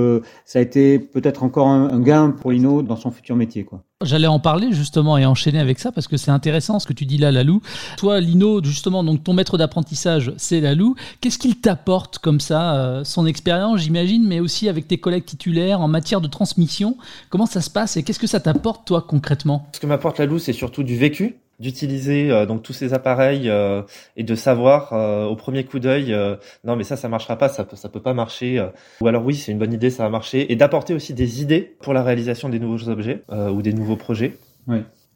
ça 0.44 0.58
a 0.58 0.62
été 0.62 0.98
peut-être 0.98 1.42
encore 1.42 1.68
un, 1.68 1.90
un 1.90 2.00
gain 2.00 2.30
pour 2.30 2.52
Lino 2.52 2.82
dans 2.82 2.96
son 2.96 3.10
futur 3.10 3.36
métier, 3.36 3.64
quoi. 3.64 3.84
J'allais 4.04 4.26
en 4.26 4.38
parler 4.38 4.72
justement 4.72 5.18
et 5.18 5.26
enchaîner 5.26 5.58
avec 5.58 5.78
ça 5.78 5.92
parce 5.92 6.08
que 6.08 6.16
c'est 6.16 6.30
intéressant 6.30 6.78
ce 6.78 6.86
que 6.86 6.92
tu 6.92 7.06
dis 7.06 7.18
là, 7.18 7.32
Lalou. 7.32 7.62
Toi, 7.96 8.20
Lino, 8.20 8.62
justement, 8.62 9.02
donc 9.02 9.24
ton 9.24 9.32
maître 9.32 9.58
d'apprentissage, 9.58 10.32
c'est 10.36 10.60
Lalou. 10.60 10.94
Qu'est-ce 11.20 11.38
qu'il 11.38 11.56
t'apporte 11.56 12.18
comme 12.18 12.40
ça, 12.40 12.76
euh, 12.76 13.04
son 13.04 13.26
expérience, 13.26 13.80
j'imagine, 13.80 14.26
mais 14.26 14.40
aussi 14.40 14.68
avec 14.68 14.86
tes 14.86 14.98
collègues 14.98 15.24
titulaires 15.24 15.80
en 15.80 15.88
matière 15.88 16.20
de 16.20 16.28
transmission? 16.28 16.96
Comment 17.30 17.46
ça 17.46 17.60
se 17.60 17.70
passe 17.70 17.96
et 17.96 18.02
qu'est-ce 18.02 18.18
que 18.18 18.26
ça 18.26 18.40
t'apporte, 18.40 18.86
toi, 18.86 19.04
concrètement? 19.06 19.68
Ce 19.72 19.80
que 19.80 19.86
m'apporte 19.86 20.18
Lalou, 20.18 20.38
c'est 20.38 20.52
surtout 20.52 20.82
du 20.82 20.96
vécu 20.96 21.36
d'utiliser 21.60 22.30
euh, 22.30 22.46
donc 22.46 22.62
tous 22.62 22.72
ces 22.72 22.94
appareils 22.94 23.48
euh, 23.48 23.82
et 24.16 24.22
de 24.22 24.34
savoir 24.34 24.92
euh, 24.92 25.24
au 25.26 25.36
premier 25.36 25.64
coup 25.64 25.78
d'œil 25.78 26.14
non 26.64 26.76
mais 26.76 26.84
ça 26.84 26.96
ça 26.96 27.08
marchera 27.08 27.36
pas 27.36 27.48
ça 27.48 27.64
peut 27.64 27.76
ça 27.76 27.88
peut 27.88 28.00
pas 28.00 28.14
marcher 28.14 28.64
ou 29.00 29.06
alors 29.06 29.24
oui 29.24 29.34
c'est 29.34 29.52
une 29.52 29.58
bonne 29.58 29.72
idée 29.72 29.90
ça 29.90 30.04
va 30.04 30.10
marcher 30.10 30.50
et 30.52 30.56
d'apporter 30.56 30.94
aussi 30.94 31.14
des 31.14 31.42
idées 31.42 31.76
pour 31.80 31.94
la 31.94 32.02
réalisation 32.02 32.48
des 32.48 32.58
nouveaux 32.58 32.88
objets 32.88 33.22
ou 33.30 33.62
des 33.62 33.72
nouveaux 33.72 33.96
projets. 33.96 34.36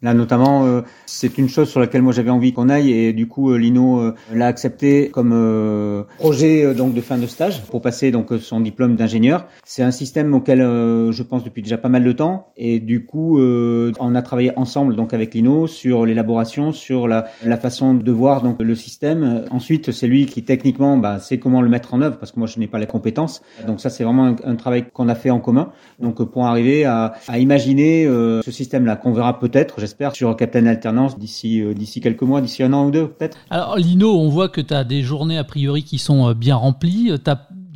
Là, 0.01 0.15
notamment, 0.15 0.65
euh, 0.65 0.83
c'est 1.07 1.39
une 1.39 1.49
chose 1.49 1.69
sur 1.69 1.81
laquelle 1.81 2.03
moi 2.03 2.13
j'avais 2.13 2.31
envie 2.31 2.53
qu'on 2.53 2.69
aille 2.69 2.93
et 2.93 3.13
du 3.13 3.27
coup, 3.27 3.51
euh, 3.51 3.59
Lino 3.59 3.99
euh, 3.99 4.15
l'a 4.33 4.47
accepté 4.47 5.09
comme 5.11 6.07
projet 6.19 6.73
donc 6.75 6.95
de 6.95 7.01
fin 7.01 7.19
de 7.19 7.27
stage 7.27 7.63
pour 7.63 7.83
passer 7.83 8.13
donc 8.13 8.33
son 8.41 8.61
diplôme 8.61 8.95
d'ingénieur. 8.95 9.47
C'est 9.65 9.83
un 9.83 9.91
système 9.91 10.35
auquel 10.35 10.61
je 10.61 11.23
pense 11.23 11.43
depuis 11.43 11.63
déjà 11.63 11.79
pas 11.79 11.89
mal 11.89 12.05
de 12.05 12.13
temps 12.13 12.53
et 12.57 12.79
du 12.79 13.05
coup, 13.05 13.41
on 13.41 14.15
a 14.15 14.23
travaillé 14.23 14.53
ensemble 14.57 14.95
donc 14.95 15.13
avec 15.15 15.35
Lino 15.35 15.67
sur 15.67 16.07
l'élaboration, 16.07 16.73
sur 16.73 17.09
la, 17.09 17.27
la, 17.45 17.57
façon 17.57 17.95
de 17.95 18.13
voir 18.13 18.43
donc 18.43 18.63
le 18.63 18.75
système. 18.75 19.45
Ensuite, 19.51 19.91
c'est 19.91 20.07
lui 20.07 20.27
qui 20.27 20.45
techniquement 20.45 20.97
bah, 20.97 21.19
sait 21.19 21.39
comment 21.39 21.61
le 21.61 21.69
mettre 21.69 21.95
en 21.95 22.03
œuvre 22.03 22.19
parce 22.19 22.33
que 22.33 22.39
moi 22.39 22.47
je 22.47 22.59
n'ai 22.61 22.69
pas 22.69 22.79
les 22.79 22.87
compétences. 22.87 23.43
Donc 23.67 23.81
ça, 23.81 23.91
c'est 23.91 24.05
vraiment 24.05 24.27
un, 24.27 24.37
un 24.45 24.57
travail 24.57 24.87
qu'on 24.93 25.09
a 25.09 25.15
fait 25.15 25.31
en 25.31 25.41
commun. 25.41 25.73
Donc 25.99 26.23
pour 26.23 26.47
arriver 26.47 26.85
à, 26.85 27.15
à 27.27 27.39
imaginer 27.39 28.05
ce 28.07 28.51
système-là 28.51 28.97
qu'on 28.97 29.13
verra 29.13 29.39
peut-être 29.39 29.81
j'espère, 29.89 30.15
sur 30.15 30.37
Captain 30.37 30.67
Alternance 30.67 31.19
d'ici 31.19 31.63
euh, 31.63 31.73
d'ici 31.73 32.03
quelques 32.03 32.21
mois, 32.23 32.43
d'ici 32.43 32.63
un 32.63 32.75
an 32.75 32.87
ou 32.87 32.91
deux 32.91 33.09
peut-être. 33.09 33.39
Alors 33.49 33.77
Lino, 33.79 34.21
on 34.21 34.29
voit 34.29 34.51
que 34.51 34.61
tu 34.61 34.75
as 34.75 34.85
des 34.85 35.03
journées 35.03 35.39
a 35.39 35.45
priori 35.45 35.83
qui 35.83 35.97
sont 35.97 36.29
euh, 36.29 36.35
bien 36.35 36.57
remplies. 36.57 37.11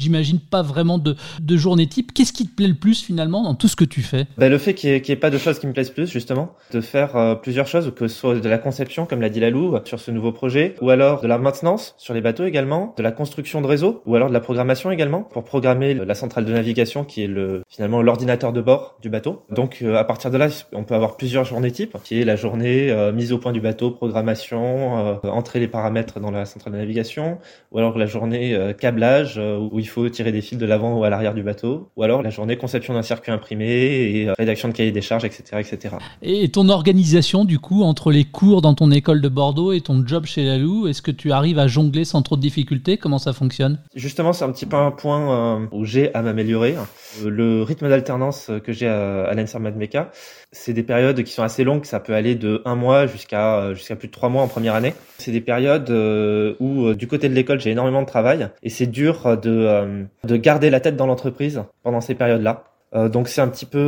J'imagine, 0.02 0.38
pas 0.38 0.62
vraiment 0.62 0.98
de, 0.98 1.16
journée 1.56 1.86
type. 1.86 2.12
Qu'est-ce 2.12 2.32
qui 2.32 2.46
te 2.46 2.54
plaît 2.54 2.66
le 2.66 2.74
plus 2.74 3.02
finalement 3.02 3.42
dans 3.42 3.54
tout 3.54 3.68
ce 3.68 3.76
que 3.76 3.84
tu 3.84 4.02
fais? 4.02 4.26
Ben, 4.38 4.50
Le 4.50 4.58
fait 4.58 4.74
qu'il 4.74 4.90
n'y 4.90 5.10
ait, 5.10 5.16
pas 5.16 5.30
de 5.30 5.38
choses 5.38 5.58
qui 5.58 5.66
me 5.66 5.72
plaisent 5.72 5.90
plus, 5.90 6.10
justement. 6.10 6.54
De 6.72 6.80
faire 6.80 7.16
euh, 7.16 7.34
plusieurs 7.34 7.66
choses, 7.66 7.92
que 7.94 8.08
ce 8.08 8.18
soit 8.18 8.34
de 8.34 8.48
la 8.48 8.58
conception, 8.58 9.06
comme 9.06 9.20
l'a 9.20 9.28
dit 9.28 9.40
Lalou, 9.40 9.76
sur 9.84 10.00
ce 10.00 10.10
nouveau 10.10 10.32
projet, 10.32 10.74
ou 10.80 10.90
alors 10.90 11.20
de 11.20 11.28
la 11.28 11.38
maintenance 11.38 11.94
sur 11.98 12.14
les 12.14 12.20
bateaux 12.20 12.44
également, 12.44 12.94
de 12.96 13.02
la 13.02 13.12
construction 13.12 13.60
de 13.60 13.66
réseau, 13.66 14.02
ou 14.06 14.16
alors 14.16 14.28
de 14.28 14.32
la 14.32 14.40
programmation 14.40 14.90
également, 14.90 15.22
pour 15.22 15.44
programmer 15.44 15.94
la 15.94 16.14
centrale 16.14 16.44
de 16.44 16.52
navigation 16.52 17.04
qui 17.04 17.22
est 17.22 17.28
le 17.28 17.62
finalement 17.68 18.02
l'ordinateur 18.02 18.52
de 18.52 18.60
bord 18.60 18.96
du 19.00 19.08
bateau. 19.08 19.44
Donc 19.50 19.78
euh, 19.82 19.96
à 19.96 20.04
partir 20.04 20.30
de 20.30 20.38
là, 20.38 20.48
on 20.72 20.84
peut 20.84 20.94
avoir 20.94 21.16
plusieurs 21.16 21.44
journées 21.44 21.70
types, 21.70 21.96
qui 22.02 22.20
est 22.20 22.24
la 22.24 22.36
journée 22.36 22.90
euh, 22.90 23.12
mise 23.12 23.32
au 23.32 23.38
point 23.38 23.52
du 23.52 23.60
bateau, 23.60 23.90
programmation, 23.90 25.20
entrer 25.24 25.60
les 25.60 25.68
paramètres 25.68 26.20
dans 26.20 26.30
la 26.30 26.44
centrale 26.44 26.72
de 26.72 26.78
navigation, 26.78 27.38
ou 27.70 27.78
alors 27.78 27.96
la 27.98 28.06
journée 28.06 28.74
câblage, 28.78 29.38
où 29.38 29.78
il 29.78 29.88
faut 29.88 29.91
tirer 30.10 30.32
des 30.32 30.40
fils 30.40 30.58
de 30.58 30.66
l'avant 30.66 30.98
ou 30.98 31.04
à 31.04 31.10
l'arrière 31.10 31.34
du 31.34 31.42
bateau, 31.42 31.90
ou 31.96 32.02
alors 32.02 32.22
la 32.22 32.30
journée 32.30 32.56
conception 32.56 32.94
d'un 32.94 33.02
circuit 33.02 33.32
imprimé 33.32 33.66
et 33.66 34.28
euh, 34.28 34.32
rédaction 34.38 34.68
de 34.68 34.74
cahier 34.74 34.92
des 34.92 35.00
charges, 35.00 35.24
etc., 35.24 35.42
etc. 35.60 35.96
Et 36.22 36.48
ton 36.50 36.68
organisation, 36.68 37.44
du 37.44 37.58
coup, 37.58 37.82
entre 37.82 38.10
les 38.10 38.24
cours 38.24 38.62
dans 38.62 38.74
ton 38.74 38.90
école 38.90 39.20
de 39.20 39.28
Bordeaux 39.28 39.72
et 39.72 39.80
ton 39.80 40.06
job 40.06 40.24
chez 40.24 40.44
Lalou, 40.44 40.86
est-ce 40.86 41.02
que 41.02 41.10
tu 41.10 41.32
arrives 41.32 41.58
à 41.58 41.66
jongler 41.66 42.04
sans 42.04 42.22
trop 42.22 42.36
de 42.36 42.40
difficultés? 42.40 42.96
Comment 42.96 43.18
ça 43.18 43.32
fonctionne? 43.32 43.80
Justement, 43.94 44.32
c'est 44.32 44.44
un 44.44 44.52
petit 44.52 44.66
peu 44.66 44.76
un 44.76 44.90
point 44.90 45.60
euh, 45.60 45.66
où 45.72 45.84
j'ai 45.84 46.14
à 46.14 46.22
m'améliorer. 46.22 46.76
Euh, 47.24 47.30
le 47.30 47.62
rythme 47.62 47.88
d'alternance 47.88 48.50
que 48.64 48.72
j'ai 48.72 48.88
à, 48.88 49.24
à 49.24 49.34
l'ENSER 49.34 49.58
Madmeca, 49.58 50.10
c'est 50.52 50.72
des 50.72 50.82
périodes 50.82 51.22
qui 51.22 51.32
sont 51.32 51.42
assez 51.42 51.64
longues, 51.64 51.84
ça 51.84 51.98
peut 52.00 52.14
aller 52.14 52.34
de 52.34 52.62
un 52.64 52.74
mois 52.74 53.06
jusqu'à 53.06 53.74
jusqu'à 53.74 53.96
plus 53.96 54.08
de 54.08 54.12
trois 54.12 54.28
mois 54.28 54.42
en 54.42 54.48
première 54.48 54.74
année. 54.74 54.94
C'est 55.18 55.32
des 55.32 55.40
périodes 55.40 55.90
où 56.60 56.94
du 56.94 57.06
côté 57.08 57.28
de 57.28 57.34
l'école 57.34 57.60
j'ai 57.60 57.70
énormément 57.70 58.02
de 58.02 58.06
travail. 58.06 58.48
Et 58.62 58.70
c'est 58.70 58.86
dur 58.86 59.36
de 59.38 60.04
de 60.24 60.36
garder 60.36 60.70
la 60.70 60.80
tête 60.80 60.96
dans 60.96 61.06
l'entreprise 61.06 61.62
pendant 61.82 62.00
ces 62.00 62.14
périodes-là 62.14 62.71
donc 62.94 63.28
c'est 63.28 63.40
un 63.40 63.48
petit 63.48 63.66
peu 63.66 63.80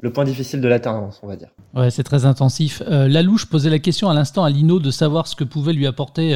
le 0.00 0.10
point 0.10 0.24
difficile 0.24 0.60
de 0.60 0.68
l'alternance, 0.68 1.20
on 1.22 1.26
va 1.26 1.36
dire. 1.36 1.48
Ouais, 1.74 1.90
c'est 1.90 2.02
très 2.02 2.24
intensif. 2.24 2.82
Lalou, 2.86 3.36
je 3.36 3.46
posais 3.46 3.70
la 3.70 3.78
question 3.78 4.08
à 4.08 4.14
l'instant 4.14 4.44
à 4.44 4.50
Lino 4.50 4.78
de 4.78 4.90
savoir 4.90 5.26
ce 5.26 5.36
que 5.36 5.44
pouvait 5.44 5.72
lui 5.72 5.86
apporter 5.86 6.34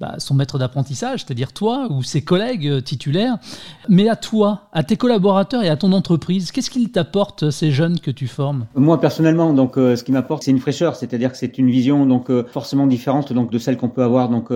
bah, 0.00 0.14
son 0.18 0.34
maître 0.34 0.58
d'apprentissage, 0.58 1.24
c'est-à-dire 1.24 1.52
toi 1.52 1.88
ou 1.90 2.02
ses 2.02 2.22
collègues 2.22 2.82
titulaires. 2.82 3.36
Mais 3.88 4.08
à 4.08 4.16
toi, 4.16 4.68
à 4.72 4.82
tes 4.82 4.96
collaborateurs 4.96 5.62
et 5.62 5.68
à 5.68 5.76
ton 5.76 5.92
entreprise, 5.92 6.50
qu'est-ce 6.50 6.70
qu'ils 6.70 6.90
t'apportent 6.90 7.50
ces 7.50 7.70
jeunes 7.70 8.00
que 8.00 8.10
tu 8.10 8.26
formes? 8.26 8.66
Moi 8.74 9.00
personnellement, 9.00 9.52
donc 9.52 9.74
ce 9.76 10.02
qui 10.02 10.12
m'apporte, 10.12 10.42
c'est 10.42 10.50
une 10.50 10.60
fraîcheur, 10.60 10.96
c'est-à-dire 10.96 11.30
que 11.32 11.38
c'est 11.38 11.58
une 11.58 11.70
vision 11.70 12.06
donc 12.06 12.30
forcément 12.48 12.86
différente 12.86 13.32
donc 13.32 13.50
de 13.50 13.58
celle 13.58 13.76
qu'on 13.76 13.88
peut 13.88 14.02
avoir 14.02 14.28
donc 14.28 14.50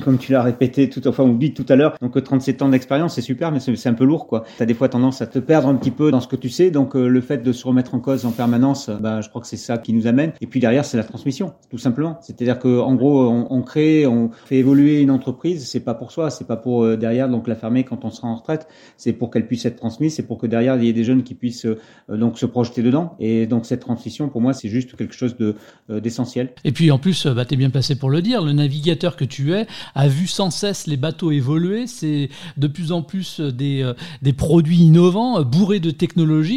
comme 0.00 0.18
tu 0.18 0.32
l'as 0.32 0.42
répété 0.42 0.88
tout 0.88 1.06
enfin 1.08 1.24
on 1.24 1.34
dit 1.34 1.52
tout 1.52 1.66
à 1.68 1.76
l'heure 1.76 1.96
donc 2.00 2.22
37 2.22 2.62
ans 2.62 2.68
d'expérience 2.68 3.14
c'est 3.14 3.22
super 3.22 3.52
mais 3.52 3.60
c'est 3.60 3.88
un 3.88 3.94
peu 3.94 4.04
lourd 4.04 4.26
quoi 4.26 4.44
tu 4.56 4.62
as 4.62 4.66
des 4.66 4.74
fois 4.74 4.88
tendance 4.88 5.22
à 5.22 5.26
te 5.26 5.38
perdre 5.38 5.68
un 5.68 5.74
petit 5.74 5.90
peu 5.90 6.10
dans 6.10 6.20
ce 6.20 6.28
que 6.28 6.35
tu 6.36 6.48
sais. 6.48 6.70
Donc 6.70 6.96
euh, 6.96 7.08
le 7.08 7.20
fait 7.20 7.42
de 7.42 7.52
se 7.52 7.66
remettre 7.66 7.94
en 7.94 8.00
cause 8.00 8.24
en 8.26 8.30
permanence 8.30 8.90
bah 8.90 9.20
je 9.20 9.28
crois 9.28 9.40
que 9.40 9.46
c'est 9.46 9.56
ça 9.56 9.78
qui 9.78 9.92
nous 9.92 10.06
amène. 10.06 10.32
Et 10.40 10.46
puis 10.46 10.60
derrière 10.60 10.84
c'est 10.84 10.96
la 10.96 11.04
transmission 11.04 11.54
tout 11.70 11.78
simplement. 11.78 12.18
C'est-à-dire 12.22 12.58
que 12.58 12.80
en 12.80 12.94
gros 12.94 13.28
on, 13.28 13.62
crée 13.62 14.06
on 14.06 14.30
fait 14.46 14.56
évoluer 14.56 15.00
une 15.00 15.10
entreprise. 15.10 15.66
C'est 15.66 15.80
pas 15.80 15.94
pour 15.94 16.12
soi 16.12 16.30
c'est 16.30 16.46
pas 16.46 16.56
pour 16.56 16.84
euh, 16.84 16.96
derrière 16.96 17.28
donc 17.28 17.48
la 17.48 17.56
fermer 17.56 17.84
quand 17.84 18.04
on 18.04 18.10
sera 18.10 18.28
en 18.28 18.36
retraite. 18.36 18.68
C'est 18.96 19.12
pour 19.12 19.30
qu'elle 19.30 19.46
puisse 19.46 19.64
être 19.64 19.76
transmise. 19.76 20.14
C'est 20.14 20.26
pour 20.26 20.38
que 20.38 20.46
derrière 20.46 20.76
il 20.76 20.84
y 20.84 20.88
ait 20.88 20.92
des 20.92 21.04
jeunes 21.04 21.22
qui 21.22 21.34
puissent 21.34 21.66
euh, 21.66 21.78
donc 22.08 22.38
se 22.38 22.46
projeter 22.46 22.82
dedans. 22.82 23.16
Et 23.18 23.46
donc 23.46 23.66
cette 23.66 23.80
transition 23.80 24.28
pour 24.28 24.40
moi 24.40 24.52
c'est 24.52 24.68
juste 24.68 24.96
quelque 24.96 25.14
chose 25.14 25.36
de 25.36 25.56
d'essentiel. 25.88 26.52
Et 26.64 26.72
puis 26.72 26.90
en 26.90 26.98
plus 26.98 27.26
bah, 27.26 27.44
tu 27.44 27.54
es 27.54 27.56
bien 27.56 27.70
placé 27.70 27.96
pour 27.96 28.10
le 28.10 28.22
dire 28.22 28.42
le 28.42 28.52
navigateur 28.52 29.16
que 29.16 29.24
tu 29.24 29.52
es 29.52 29.66
a 29.94 30.08
vu 30.08 30.26
sans 30.26 30.50
cesse 30.50 30.86
les 30.86 30.96
bateaux 30.96 31.30
évoluer. 31.30 31.86
C'est 31.86 32.28
de 32.56 32.66
plus 32.66 32.92
en 32.92 33.02
plus 33.02 33.40
des, 33.40 33.82
euh, 33.82 33.94
des 34.22 34.32
produits 34.32 34.78
innovants, 34.78 35.40
euh, 35.40 35.44
bourrés 35.44 35.80
de 35.80 35.90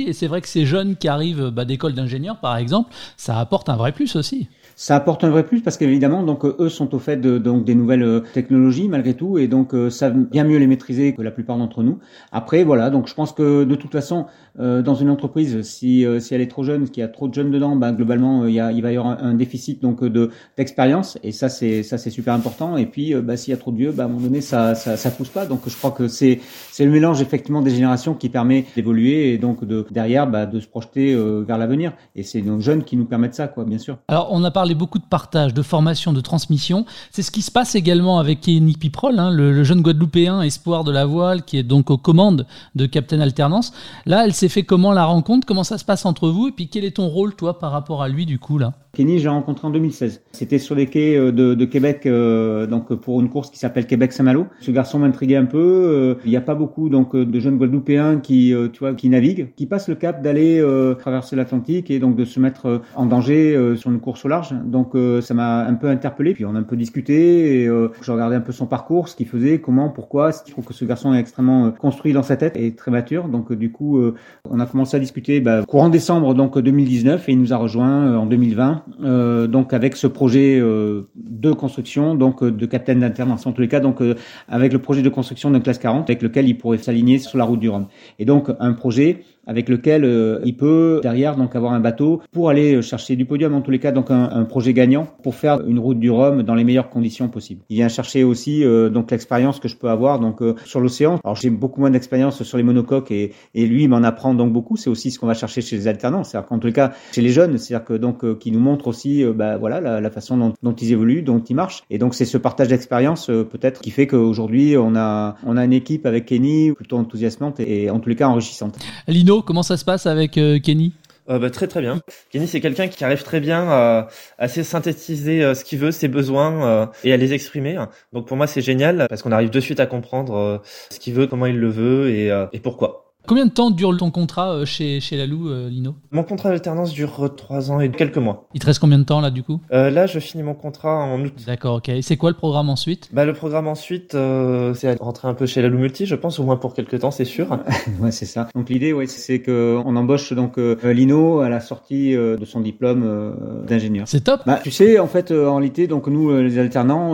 Et 0.08 0.14
c'est 0.14 0.28
vrai 0.28 0.42
que 0.42 0.48
ces 0.48 0.66
jeunes 0.66 0.96
qui 0.96 1.08
arrivent 1.08 1.50
bah, 1.50 1.66
d'école 1.66 1.94
d'ingénieurs, 1.94 2.38
par 2.38 2.58
exemple, 2.58 2.94
ça 3.18 3.40
apporte 3.40 3.70
un 3.70 3.76
vrai 3.76 3.92
plus 3.92 4.16
aussi 4.16 4.48
ça 4.82 4.96
apporte 4.96 5.26
un 5.26 5.30
vrai 5.30 5.46
plus 5.46 5.60
parce 5.60 5.76
qu'évidemment 5.76 6.24
donc 6.24 6.46
eux 6.46 6.70
sont 6.70 6.96
au 6.96 7.00
fait 7.00 7.18
de, 7.18 7.38
donc 7.38 7.66
des 7.66 7.76
nouvelles 7.76 8.02
euh, 8.02 8.22
technologies 8.34 8.88
malgré 8.88 9.14
tout 9.14 9.38
et 9.38 9.50
donc 9.50 9.76
savent 9.90 10.16
bien 10.16 10.46
mieux 10.46 10.58
les 10.58 10.68
maîtriser 10.68 11.14
que 11.14 11.22
la 11.22 11.32
plupart 11.32 11.58
d'entre 11.58 11.84
nous. 11.84 12.00
Après 12.32 12.64
voilà 12.64 12.90
donc 12.90 13.10
je 13.10 13.14
pense 13.14 13.34
que 13.34 13.66
de 13.66 13.76
toute 13.76 13.92
façon 13.92 14.28
euh, 14.58 14.82
dans 14.82 14.96
une 14.96 15.10
entreprise 15.10 15.64
si 15.64 16.06
si 16.22 16.34
elle 16.34 16.40
est 16.40 16.48
trop 16.48 16.64
jeune, 16.64 16.90
qu'il 16.90 17.02
y 17.02 17.04
a 17.04 17.10
trop 17.10 17.28
de 17.28 17.34
jeunes 17.34 17.52
dedans, 17.52 17.76
bah, 17.76 17.92
globalement 17.92 18.46
il, 18.46 18.54
y 18.54 18.62
a, 18.62 18.72
il 18.72 18.82
va 18.82 18.94
y 18.94 18.98
avoir 18.98 19.22
un, 19.22 19.34
déficit 19.34 19.82
donc 19.82 20.02
de 20.06 20.30
d'expérience 20.56 21.18
et 21.24 21.34
ça 21.34 21.50
c'est 21.50 21.84
ça 21.84 21.98
c'est 21.98 22.10
super 22.10 22.34
important 22.34 22.78
et 22.78 22.86
puis 22.86 23.14
bah, 23.16 23.36
s'il 23.36 23.52
y 23.52 23.54
a 23.54 23.58
trop 23.58 23.72
de 23.72 23.78
vieux, 23.78 23.92
bah, 23.92 24.04
à 24.04 24.06
un 24.06 24.10
moment 24.10 24.28
donné 24.28 24.40
ça, 24.40 24.76
ça 24.76 24.96
ça 24.96 25.12
pousse 25.12 25.30
pas 25.30 25.46
donc 25.46 25.60
je 25.68 25.76
crois 25.76 25.92
que 25.92 26.08
c'est 26.08 26.40
c'est 26.72 26.86
le 26.86 26.92
mélange 26.92 27.22
effectivement 27.22 27.62
des 27.62 27.72
générations 27.72 28.14
qui 28.14 28.30
permet 28.30 28.66
d'évoluer 28.78 29.34
et 29.34 29.38
donc 29.38 29.66
de 29.66 29.86
derrière 29.92 30.26
bah, 30.26 30.46
de 30.46 30.62
se 30.62 30.68
projeter 30.68 31.14
vers 31.46 31.58
l'avenir 31.58 31.92
et 32.16 32.24
c'est 32.24 32.42
nos 32.42 32.62
jeunes 32.62 32.86
qui 32.86 32.96
nous 32.96 33.06
permettent 33.06 33.36
ça 33.36 33.50
quoi 33.50 33.66
bien 33.66 33.78
sûr. 33.78 33.98
Alors 34.08 34.30
on 34.32 34.42
a 34.46 34.52
parlé 34.52 34.69
beaucoup 34.76 35.00
de 35.00 35.04
partage, 35.04 35.54
de 35.54 35.62
formation, 35.62 36.14
de 36.14 36.22
transmission. 36.22 36.86
C'est 37.12 37.22
ce 37.22 37.32
qui 37.32 37.42
se 37.42 37.52
passe 37.52 37.76
également 37.76 38.20
avec 38.20 38.42
Kenny 38.42 38.74
Piprol, 38.74 39.20
hein, 39.20 39.32
le, 39.32 39.64
jeune 39.64 39.82
Guadeloupéen 39.82 40.42
espoir 40.42 40.84
de 40.84 40.92
la 40.92 41.06
voile 41.06 41.44
qui 41.44 41.58
est 41.58 41.64
donc 41.64 41.90
aux 41.90 41.98
commandes 41.98 42.46
de 42.76 42.86
Captain 42.86 43.20
Alternance. 43.20 43.74
Là, 44.06 44.26
elle 44.26 44.34
s'est 44.34 44.50
fait 44.50 44.64
comment 44.64 44.94
la 44.94 45.06
rencontre? 45.06 45.46
Comment 45.46 45.64
ça 45.64 45.78
se 45.78 45.86
passe 45.86 46.06
entre 46.06 46.30
vous? 46.30 46.48
Et 46.48 46.52
puis 46.52 46.68
quel 46.68 46.86
est 46.86 46.98
ton 46.98 47.08
rôle, 47.08 47.36
toi, 47.36 47.60
par 47.60 47.72
rapport 47.72 48.02
à 48.02 48.10
lui, 48.10 48.26
du 48.26 48.40
coup, 48.40 48.58
là? 48.58 48.74
Kenny, 48.94 49.20
j'ai 49.20 49.30
rencontré 49.30 49.68
en 49.68 49.70
2016. 49.70 50.24
C'était 50.32 50.58
sur 50.58 50.74
les 50.74 50.88
quais 50.88 51.16
euh, 51.16 51.32
de, 51.32 51.66
Québec, 51.66 52.06
euh, 52.06 52.66
donc 52.66 52.92
pour 52.96 53.22
une 53.22 53.30
course 53.30 53.52
qui 53.52 53.60
s'appelle 53.60 53.86
Québec-Saint-Malo. 53.86 54.48
Ce 54.62 54.72
garçon 54.72 54.98
m'intriguait 54.98 55.36
un 55.36 55.46
peu. 55.46 55.58
Euh, 55.60 56.16
il 56.26 56.32
n'y 56.32 56.38
a 56.38 56.42
pas 56.42 56.56
beaucoup 56.56 56.90
donc 56.90 57.16
de 57.16 57.40
jeunes 57.40 57.58
Guadeloupéens 57.58 58.20
qui, 58.20 58.54
tu 58.74 58.80
vois, 58.80 58.96
qui 58.96 59.10
naviguent, 59.10 59.54
qui 59.56 59.68
passent 59.68 59.90
le 59.90 59.96
cap 59.96 60.24
d'aller 60.24 60.64
traverser 60.98 61.36
l'Atlantique 61.36 61.92
et 61.92 62.00
donc 62.00 62.16
de 62.16 62.26
se 62.26 62.40
mettre 62.40 62.82
en 62.96 63.06
danger 63.06 63.76
sur 63.76 63.92
une 63.92 64.00
course 64.00 64.26
au 64.26 64.28
large. 64.28 64.54
Donc 64.66 64.96
ça 65.22 65.34
m'a 65.34 65.66
un 65.66 65.76
peu 65.76 65.88
interpellé. 65.88 66.34
Puis 66.34 66.46
on 66.46 66.56
a 66.56 66.60
un 66.60 66.64
peu 66.64 66.76
discuté. 66.76 67.64
Et, 67.64 67.66
je 67.66 68.12
regardais 68.12 68.36
un 68.36 68.42
peu 68.42 68.52
son 68.52 68.66
parcours, 68.66 69.10
ce 69.10 69.16
qu'il 69.16 69.28
faisait, 69.28 69.60
comment, 69.60 69.90
pourquoi. 69.90 70.32
Je 70.32 70.52
trouve 70.52 70.66
que 70.66 70.74
ce 70.74 70.86
garçon 70.86 71.14
est 71.14 71.20
extrêmement 71.20 71.72
construit 71.72 72.14
dans 72.14 72.24
sa 72.24 72.38
tête 72.38 72.56
et 72.56 72.74
très 72.74 72.92
mature. 72.92 73.28
Donc 73.28 73.52
du 73.54 73.72
coup, 73.72 74.02
on 74.50 74.60
a 74.60 74.66
commencé 74.66 74.98
à 74.98 75.00
discuter 75.00 75.40
bah, 75.42 75.64
courant 75.68 75.90
décembre 75.90 76.34
donc 76.34 76.58
2019 76.58 77.30
et 77.30 77.32
il 77.32 77.40
nous 77.40 77.54
a 77.54 77.58
rejoint 77.58 78.18
en 78.18 78.26
2020 78.26 78.84
euh, 79.04 79.48
donc 79.48 79.74
avec 79.74 79.96
ce 79.96 80.08
projet 80.08 80.60
euh, 80.60 81.10
de 81.16 81.52
construction 81.52 82.16
donc 82.16 82.44
euh, 82.44 82.52
de 82.52 82.66
capitaine 82.66 83.00
d'alternance 83.00 83.46
en 83.46 83.52
tous 83.52 83.62
les 83.62 83.68
cas 83.68 83.80
donc 83.80 84.02
avec 84.48 84.74
le 84.74 84.80
projet 84.80 85.02
de 85.02 85.10
construction 85.10 85.52
d'un 85.52 85.60
classe 85.60 85.80
40 85.80 86.10
avec 86.10 86.22
lequel 86.22 86.48
il 86.48 86.58
pourrait 86.58 86.78
s'aligner 86.78 87.20
sur 87.20 87.38
la 87.38 87.44
route 87.44 87.60
du 87.60 87.70
Rhum 87.70 87.88
et 88.18 88.26
donc 88.26 88.50
un 88.60 88.74
projet 88.74 89.24
avec 89.50 89.68
lequel 89.68 90.06
euh, 90.06 90.40
il 90.46 90.56
peut 90.56 91.00
derrière 91.02 91.36
donc 91.36 91.56
avoir 91.56 91.74
un 91.74 91.80
bateau 91.80 92.22
pour 92.32 92.50
aller 92.50 92.84
chercher 92.84 93.16
du 93.16 93.26
podium 93.26 93.56
en 93.56 93.62
tous 93.62 93.72
les 93.72 93.80
cas 93.80 93.92
donc 93.92 94.12
un, 94.12 94.30
un 94.32 94.46
projet 94.46 94.74
gagnant 94.74 95.08
pour 95.24 95.34
faire 95.34 95.60
une 95.66 95.80
route 95.80 96.00
du 96.00 96.12
Rhum 96.12 96.44
dans 96.44 96.54
les 96.54 96.64
meilleures 96.64 96.90
conditions 96.90 97.30
possibles. 97.30 97.62
Il 97.70 97.78
vient 97.78 97.90
chercher 97.90 98.24
aussi 98.24 98.64
euh, 98.64 98.90
donc 98.90 99.10
l'expérience 99.10 99.60
que 99.60 99.68
je 99.68 99.76
peux 99.76 99.90
avoir 99.90 100.20
donc 100.20 100.44
euh, 100.44 100.54
sur 100.66 100.80
l'océan. 100.80 101.20
Alors 101.24 101.36
j'ai 101.36 101.50
beaucoup 101.50 101.82
moins 101.82 101.90
d'expérience 101.90 102.44
sur 102.44 102.58
les 102.58 102.64
monocoques 102.64 103.10
et, 103.10 103.34
et 103.56 103.66
lui 103.66 103.84
il 103.84 103.90
m'en 103.90 104.04
apprend 104.04 104.36
donc 104.36 104.54
beaucoup. 104.54 104.78
C'est 104.78 104.92
aussi 104.92 105.10
ce 105.10 105.18
qu'on 105.18 105.26
va 105.26 105.34
chercher 105.34 105.62
chez 105.62 105.76
les 105.78 105.88
alternants, 105.88 106.24
c'est-à-dire 106.24 106.48
qu'en 106.48 106.60
tous 106.60 106.68
les 106.68 106.74
cas 106.74 106.92
chez 107.12 107.22
les 107.22 107.30
jeunes, 107.30 107.58
c'est-à-dire 107.58 107.86
que 107.86 107.96
donc 107.96 108.38
qui 108.38 108.52
nous 108.52 108.60
montre 108.60 108.88
aussi 108.88 109.26
bah 109.26 109.58
voilà 109.58 109.82
la, 109.82 110.00
la 110.00 110.12
façon 110.12 110.38
dont, 110.38 110.54
dont, 110.62 110.74
ils 110.74 110.92
évoluent, 110.92 111.24
dont 111.24 111.40
ils 111.40 111.56
marchent. 111.56 111.82
Et 111.90 111.98
donc 111.98 112.14
c'est 112.14 112.26
ce 112.26 112.38
partage 112.38 112.68
d'expérience 112.68 113.26
peut-être 113.26 113.82
qui 113.82 113.90
fait 113.90 114.06
qu'aujourd'hui 114.06 114.78
on 114.78 114.96
a 114.96 115.36
on 115.44 115.58
a 115.58 115.66
une 115.66 115.74
équipe 115.74 116.06
avec 116.06 116.28
Kenny 116.28 116.72
plutôt 116.74 116.98
enthousiasmante 116.98 117.60
et, 117.60 117.86
et 117.86 117.90
en 117.90 118.00
tous 118.00 118.10
les 118.10 118.16
cas 118.16 118.28
enrichissante. 118.28 118.78
Lino 119.08 119.39
comment 119.42 119.64
ça 119.64 119.78
se 119.78 119.86
passe 119.86 120.06
avec 120.06 120.38
euh, 120.38 120.60
Kenny? 120.60 120.94
Euh, 121.30 121.40
bah, 121.40 121.50
très 121.50 121.68
très 121.68 121.82
bien. 121.82 122.00
Kenny 122.32 122.48
c'est 122.48 122.62
quelqu'un 122.62 122.88
qui 122.88 123.04
arrive 123.04 123.24
très 123.24 123.40
bien 123.40 123.68
à, 123.70 124.08
à 124.38 124.48
synthétiser 124.48 125.44
euh, 125.44 125.54
ce 125.54 125.64
qu'il 125.64 125.80
veut, 125.80 125.92
ses 125.92 126.08
besoins 126.08 126.90
et 127.04 127.14
à 127.14 127.18
les 127.18 127.34
exprimer. 127.34 127.78
Donc 128.14 128.28
pour 128.28 128.38
moi 128.38 128.48
c'est 128.48 128.62
génial 128.62 129.06
parce 129.10 129.22
qu'on 129.22 129.32
arrive 129.32 129.50
de 129.50 129.60
suite 129.60 129.80
à 129.80 129.86
comprendre 129.86 130.62
ce 130.90 131.00
qu'il 131.00 131.14
veut, 131.14 131.28
comment 131.28 131.46
il 131.46 131.58
le 131.58 131.70
veut 131.70 132.10
et, 132.10 132.28
et 132.54 132.60
pourquoi. 132.60 133.09
Combien 133.28 133.46
de 133.46 133.52
temps 133.52 133.70
dure 133.70 133.96
ton 133.96 134.10
contrat 134.12 134.54
euh, 134.54 134.66
chez, 134.66 135.00
chez 135.02 135.18
Lalou, 135.18 135.50
euh, 135.50 135.70
Lino? 135.70 135.94
Mon 136.12 136.24
contrat 136.24 136.50
d'alternance 136.50 136.94
dure 136.94 137.30
3 137.36 137.70
ans 137.70 137.80
et 137.80 137.92
quelques 137.92 138.18
mois. 138.18 138.48
Il 138.56 138.60
te 138.62 138.66
reste 138.66 138.80
combien 138.80 138.98
de 138.98 139.04
temps 139.04 139.20
là 139.22 139.30
du 139.30 139.44
coup? 139.44 139.60
Euh, 139.72 139.90
Là, 139.92 140.08
je 140.08 140.20
finis 140.20 140.42
mon 140.42 140.56
contrat 140.56 140.98
en 141.04 141.22
août. 141.22 141.34
D'accord, 141.46 141.76
ok. 141.76 141.90
Et 141.90 142.02
c'est 142.02 142.18
quoi 142.18 142.32
le 142.32 142.36
programme 142.36 142.70
ensuite? 142.70 143.10
Bah, 143.14 143.26
Le 143.26 143.34
programme 143.34 143.68
ensuite, 143.68 144.16
euh, 144.16 144.74
c'est 144.74 145.00
rentrer 145.00 145.28
un 145.28 145.34
peu 145.34 145.46
chez 145.46 145.62
Lalou 145.62 145.78
Multi, 145.78 146.06
je 146.06 146.16
pense, 146.16 146.40
au 146.40 146.44
moins 146.44 146.56
pour 146.56 146.74
quelques 146.74 147.00
temps, 147.00 147.12
c'est 147.12 147.26
sûr. 147.26 147.60
ouais, 148.00 148.12
c'est 148.12 148.26
ça. 148.26 148.48
Donc 148.56 148.70
l'idée, 148.70 148.94
ouais, 148.94 149.06
c'est 149.06 149.42
qu'on 149.42 149.96
embauche 149.96 150.34
donc 150.34 150.58
Lino 150.58 151.42
à 151.42 151.50
la 151.50 151.60
sortie 151.60 152.14
de 152.14 152.46
son 152.46 152.62
diplôme 152.62 153.36
d'ingénieur. 153.68 154.08
C'est 154.08 154.24
top 154.24 154.42
bah, 154.46 154.60
Tu 154.64 154.72
sais, 154.72 154.98
en 154.98 155.08
fait, 155.08 155.32
en 155.32 155.58
réalité, 155.58 155.88
donc 155.88 156.08
nous, 156.08 156.36
les 156.42 156.58
alternants, 156.58 157.14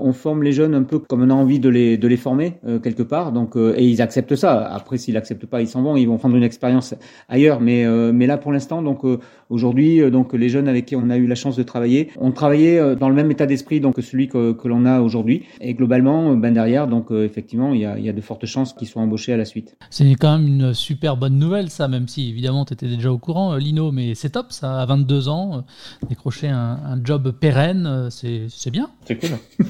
on 0.00 0.12
forme 0.12 0.44
les 0.44 0.52
jeunes 0.52 0.74
un 0.74 0.84
peu 0.84 0.98
comme 1.00 1.22
on 1.22 1.30
a 1.30 1.34
envie 1.34 1.58
de 1.58 1.68
les, 1.68 1.98
de 1.98 2.08
les 2.08 2.16
former 2.16 2.58
quelque 2.82 3.02
part. 3.02 3.32
Donc, 3.32 3.56
et 3.56 3.84
ils 3.84 4.00
acceptent 4.00 4.36
ça. 4.36 4.66
Après, 4.66 4.96
s'ils 4.96 5.16
acceptent 5.16 5.31
pas, 5.34 5.60
ils 5.60 5.68
s'en 5.68 5.82
vont, 5.82 5.96
ils 5.96 6.06
vont 6.06 6.18
prendre 6.18 6.36
une 6.36 6.42
expérience 6.42 6.94
ailleurs. 7.28 7.60
Mais, 7.60 7.84
euh, 7.84 8.12
mais 8.12 8.26
là, 8.26 8.38
pour 8.38 8.52
l'instant, 8.52 8.82
donc 8.82 9.04
euh, 9.04 9.18
aujourd'hui, 9.50 10.00
euh, 10.00 10.10
donc 10.10 10.32
les 10.32 10.48
jeunes 10.48 10.68
avec 10.68 10.86
qui 10.86 10.96
on 10.96 11.10
a 11.10 11.16
eu 11.16 11.26
la 11.26 11.34
chance 11.34 11.56
de 11.56 11.62
travailler, 11.62 12.10
ont 12.18 12.32
travaillé 12.32 12.94
dans 12.98 13.08
le 13.08 13.14
même 13.14 13.30
état 13.30 13.46
d'esprit 13.46 13.80
donc 13.80 13.96
que 13.96 14.02
celui 14.02 14.28
que, 14.28 14.52
que 14.52 14.68
l'on 14.68 14.84
a 14.86 15.00
aujourd'hui. 15.00 15.44
Et 15.60 15.74
globalement, 15.74 16.34
ben 16.34 16.52
derrière, 16.52 16.86
donc 16.86 17.10
effectivement, 17.10 17.72
il 17.74 17.80
y 17.80 17.84
a, 17.84 17.98
il 17.98 18.04
y 18.04 18.08
a 18.08 18.12
de 18.12 18.20
fortes 18.20 18.46
chances 18.46 18.72
qu'ils 18.72 18.88
soient 18.88 19.02
embauchés 19.02 19.32
à 19.32 19.36
la 19.36 19.44
suite. 19.44 19.76
C'est 19.90 20.08
quand 20.14 20.38
même 20.38 20.46
une 20.46 20.74
super 20.74 21.16
bonne 21.16 21.38
nouvelle, 21.38 21.70
ça, 21.70 21.88
même 21.88 22.08
si 22.08 22.28
évidemment 22.28 22.64
tu 22.64 22.74
étais 22.74 22.88
déjà 22.88 23.12
au 23.12 23.18
courant, 23.18 23.56
Lino, 23.56 23.92
mais 23.92 24.14
c'est 24.14 24.30
top, 24.30 24.52
ça, 24.52 24.80
à 24.80 24.86
22 24.86 25.28
ans, 25.28 25.64
décrocher 26.08 26.48
un, 26.48 26.78
un 26.84 27.04
job 27.04 27.32
pérenne, 27.32 28.08
c'est 28.10 28.70
bien. 28.70 28.90
C'est 29.04 29.16
cool. 29.16 29.30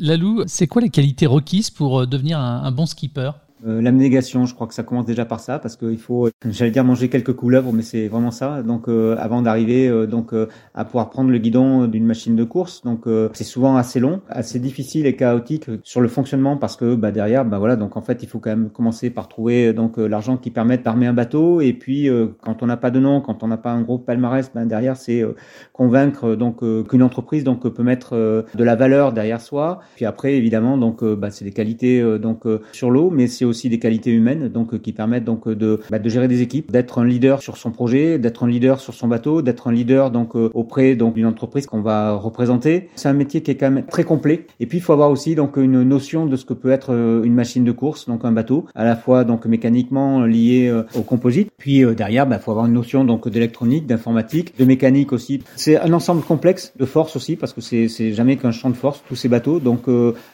Lalou, 0.00 0.42
c'est 0.46 0.66
quoi 0.66 0.82
les 0.82 0.90
qualités 0.90 1.26
requises 1.26 1.70
pour 1.70 2.06
devenir 2.06 2.38
un, 2.38 2.62
un 2.64 2.72
bon 2.72 2.86
skipper? 2.86 3.30
Euh, 3.66 3.80
l'abnégation, 3.80 4.44
je 4.44 4.54
crois 4.54 4.66
que 4.66 4.74
ça 4.74 4.82
commence 4.82 5.06
déjà 5.06 5.24
par 5.24 5.40
ça, 5.40 5.58
parce 5.58 5.76
qu'il 5.76 5.98
faut, 5.98 6.28
j'allais 6.44 6.70
dire 6.70 6.84
manger 6.84 7.08
quelques 7.08 7.32
couleuvres, 7.32 7.72
mais 7.72 7.82
c'est 7.82 8.08
vraiment 8.08 8.30
ça. 8.30 8.62
Donc, 8.62 8.88
euh, 8.88 9.16
avant 9.18 9.42
d'arriver 9.42 9.88
euh, 9.88 10.06
donc 10.06 10.32
à 10.74 10.84
pouvoir 10.84 11.10
prendre 11.10 11.30
le 11.30 11.38
guidon 11.38 11.86
d'une 11.86 12.04
machine 12.04 12.36
de 12.36 12.44
course, 12.44 12.82
donc 12.82 13.04
c'est 13.32 13.44
souvent 13.44 13.76
assez 13.76 14.00
long, 14.00 14.20
assez 14.28 14.58
difficile 14.58 15.06
et 15.06 15.16
chaotique 15.16 15.66
sur 15.82 16.00
le 16.00 16.08
fonctionnement, 16.08 16.56
parce 16.56 16.76
que 16.76 16.94
bah, 16.94 17.10
derrière, 17.10 17.44
bah 17.44 17.58
voilà, 17.58 17.76
donc 17.76 17.96
en 17.96 18.02
fait, 18.02 18.22
il 18.22 18.28
faut 18.28 18.38
quand 18.38 18.50
même 18.50 18.70
commencer 18.70 19.10
par 19.10 19.28
trouver 19.28 19.72
donc 19.72 19.96
l'argent 19.96 20.36
qui 20.36 20.50
permette 20.50 20.82
d'armer 20.82 21.06
un 21.06 21.12
bateau, 21.12 21.60
et 21.60 21.72
puis 21.72 22.08
quand 22.42 22.62
on 22.62 22.66
n'a 22.66 22.76
pas 22.76 22.90
de 22.90 23.00
nom, 23.00 23.20
quand 23.20 23.42
on 23.42 23.48
n'a 23.48 23.56
pas 23.56 23.70
un 23.70 23.82
gros 23.82 23.98
palmarès, 23.98 24.50
bah, 24.54 24.64
derrière 24.64 24.96
c'est 24.96 25.24
convaincre 25.72 26.34
donc 26.34 26.60
qu'une 26.88 27.02
entreprise 27.02 27.44
donc 27.44 27.66
peut 27.68 27.82
mettre 27.82 28.14
de 28.54 28.64
la 28.64 28.76
valeur 28.76 29.12
derrière 29.12 29.40
soi. 29.40 29.80
Puis 29.96 30.04
après, 30.04 30.34
évidemment, 30.34 30.76
donc 30.76 31.04
bah, 31.04 31.30
c'est 31.30 31.44
des 31.44 31.52
qualités 31.52 32.02
donc 32.18 32.44
sur 32.72 32.90
l'eau, 32.90 33.10
mais 33.10 33.26
c'est 33.26 33.44
aussi 33.54 33.68
des 33.68 33.78
qualités 33.78 34.10
humaines, 34.10 34.48
donc 34.48 34.80
qui 34.80 34.92
permettent 34.92 35.24
donc 35.24 35.48
de, 35.48 35.80
bah, 35.90 36.00
de 36.00 36.08
gérer 36.08 36.26
des 36.26 36.42
équipes, 36.42 36.72
d'être 36.72 36.98
un 36.98 37.04
leader 37.04 37.40
sur 37.40 37.56
son 37.56 37.70
projet, 37.70 38.18
d'être 38.18 38.42
un 38.42 38.48
leader 38.48 38.80
sur 38.80 38.94
son 38.94 39.06
bateau, 39.06 39.42
d'être 39.42 39.68
un 39.68 39.72
leader 39.72 40.10
donc 40.10 40.34
auprès 40.34 40.96
donc 40.96 41.14
d'une 41.14 41.26
entreprise 41.26 41.66
qu'on 41.66 41.80
va 41.80 42.12
représenter. 42.14 42.88
C'est 42.96 43.08
un 43.08 43.14
métier 43.14 43.42
qui 43.42 43.52
est 43.52 43.54
quand 43.54 43.70
même 43.70 43.86
très 43.86 44.02
complet. 44.02 44.46
Et 44.58 44.66
puis 44.66 44.78
il 44.78 44.80
faut 44.80 44.92
avoir 44.92 45.10
aussi 45.10 45.36
donc 45.36 45.56
une 45.56 45.82
notion 45.84 46.26
de 46.26 46.36
ce 46.36 46.44
que 46.44 46.54
peut 46.54 46.70
être 46.70 46.90
une 46.90 47.34
machine 47.34 47.64
de 47.64 47.72
course, 47.72 48.06
donc 48.08 48.24
un 48.24 48.32
bateau, 48.32 48.66
à 48.74 48.84
la 48.84 48.96
fois 48.96 49.24
donc 49.24 49.46
mécaniquement 49.46 50.24
lié 50.24 50.72
au 50.94 51.02
composite. 51.02 51.50
Puis 51.56 51.84
derrière, 51.94 52.24
il 52.24 52.30
bah, 52.30 52.38
faut 52.38 52.50
avoir 52.50 52.66
une 52.66 52.72
notion 52.72 53.04
donc 53.04 53.28
d'électronique, 53.28 53.86
d'informatique, 53.86 54.58
de 54.58 54.64
mécanique 54.64 55.12
aussi. 55.12 55.42
C'est 55.56 55.78
un 55.78 55.92
ensemble 55.92 56.22
complexe 56.22 56.72
de 56.78 56.84
force 56.84 57.16
aussi 57.16 57.36
parce 57.36 57.52
que 57.52 57.60
c'est 57.60 58.12
jamais 58.12 58.36
qu'un 58.36 58.52
champ 58.52 58.70
de 58.70 58.76
force 58.76 59.02
tous 59.08 59.16
ces 59.16 59.28
bateaux. 59.28 59.60
Donc 59.60 59.82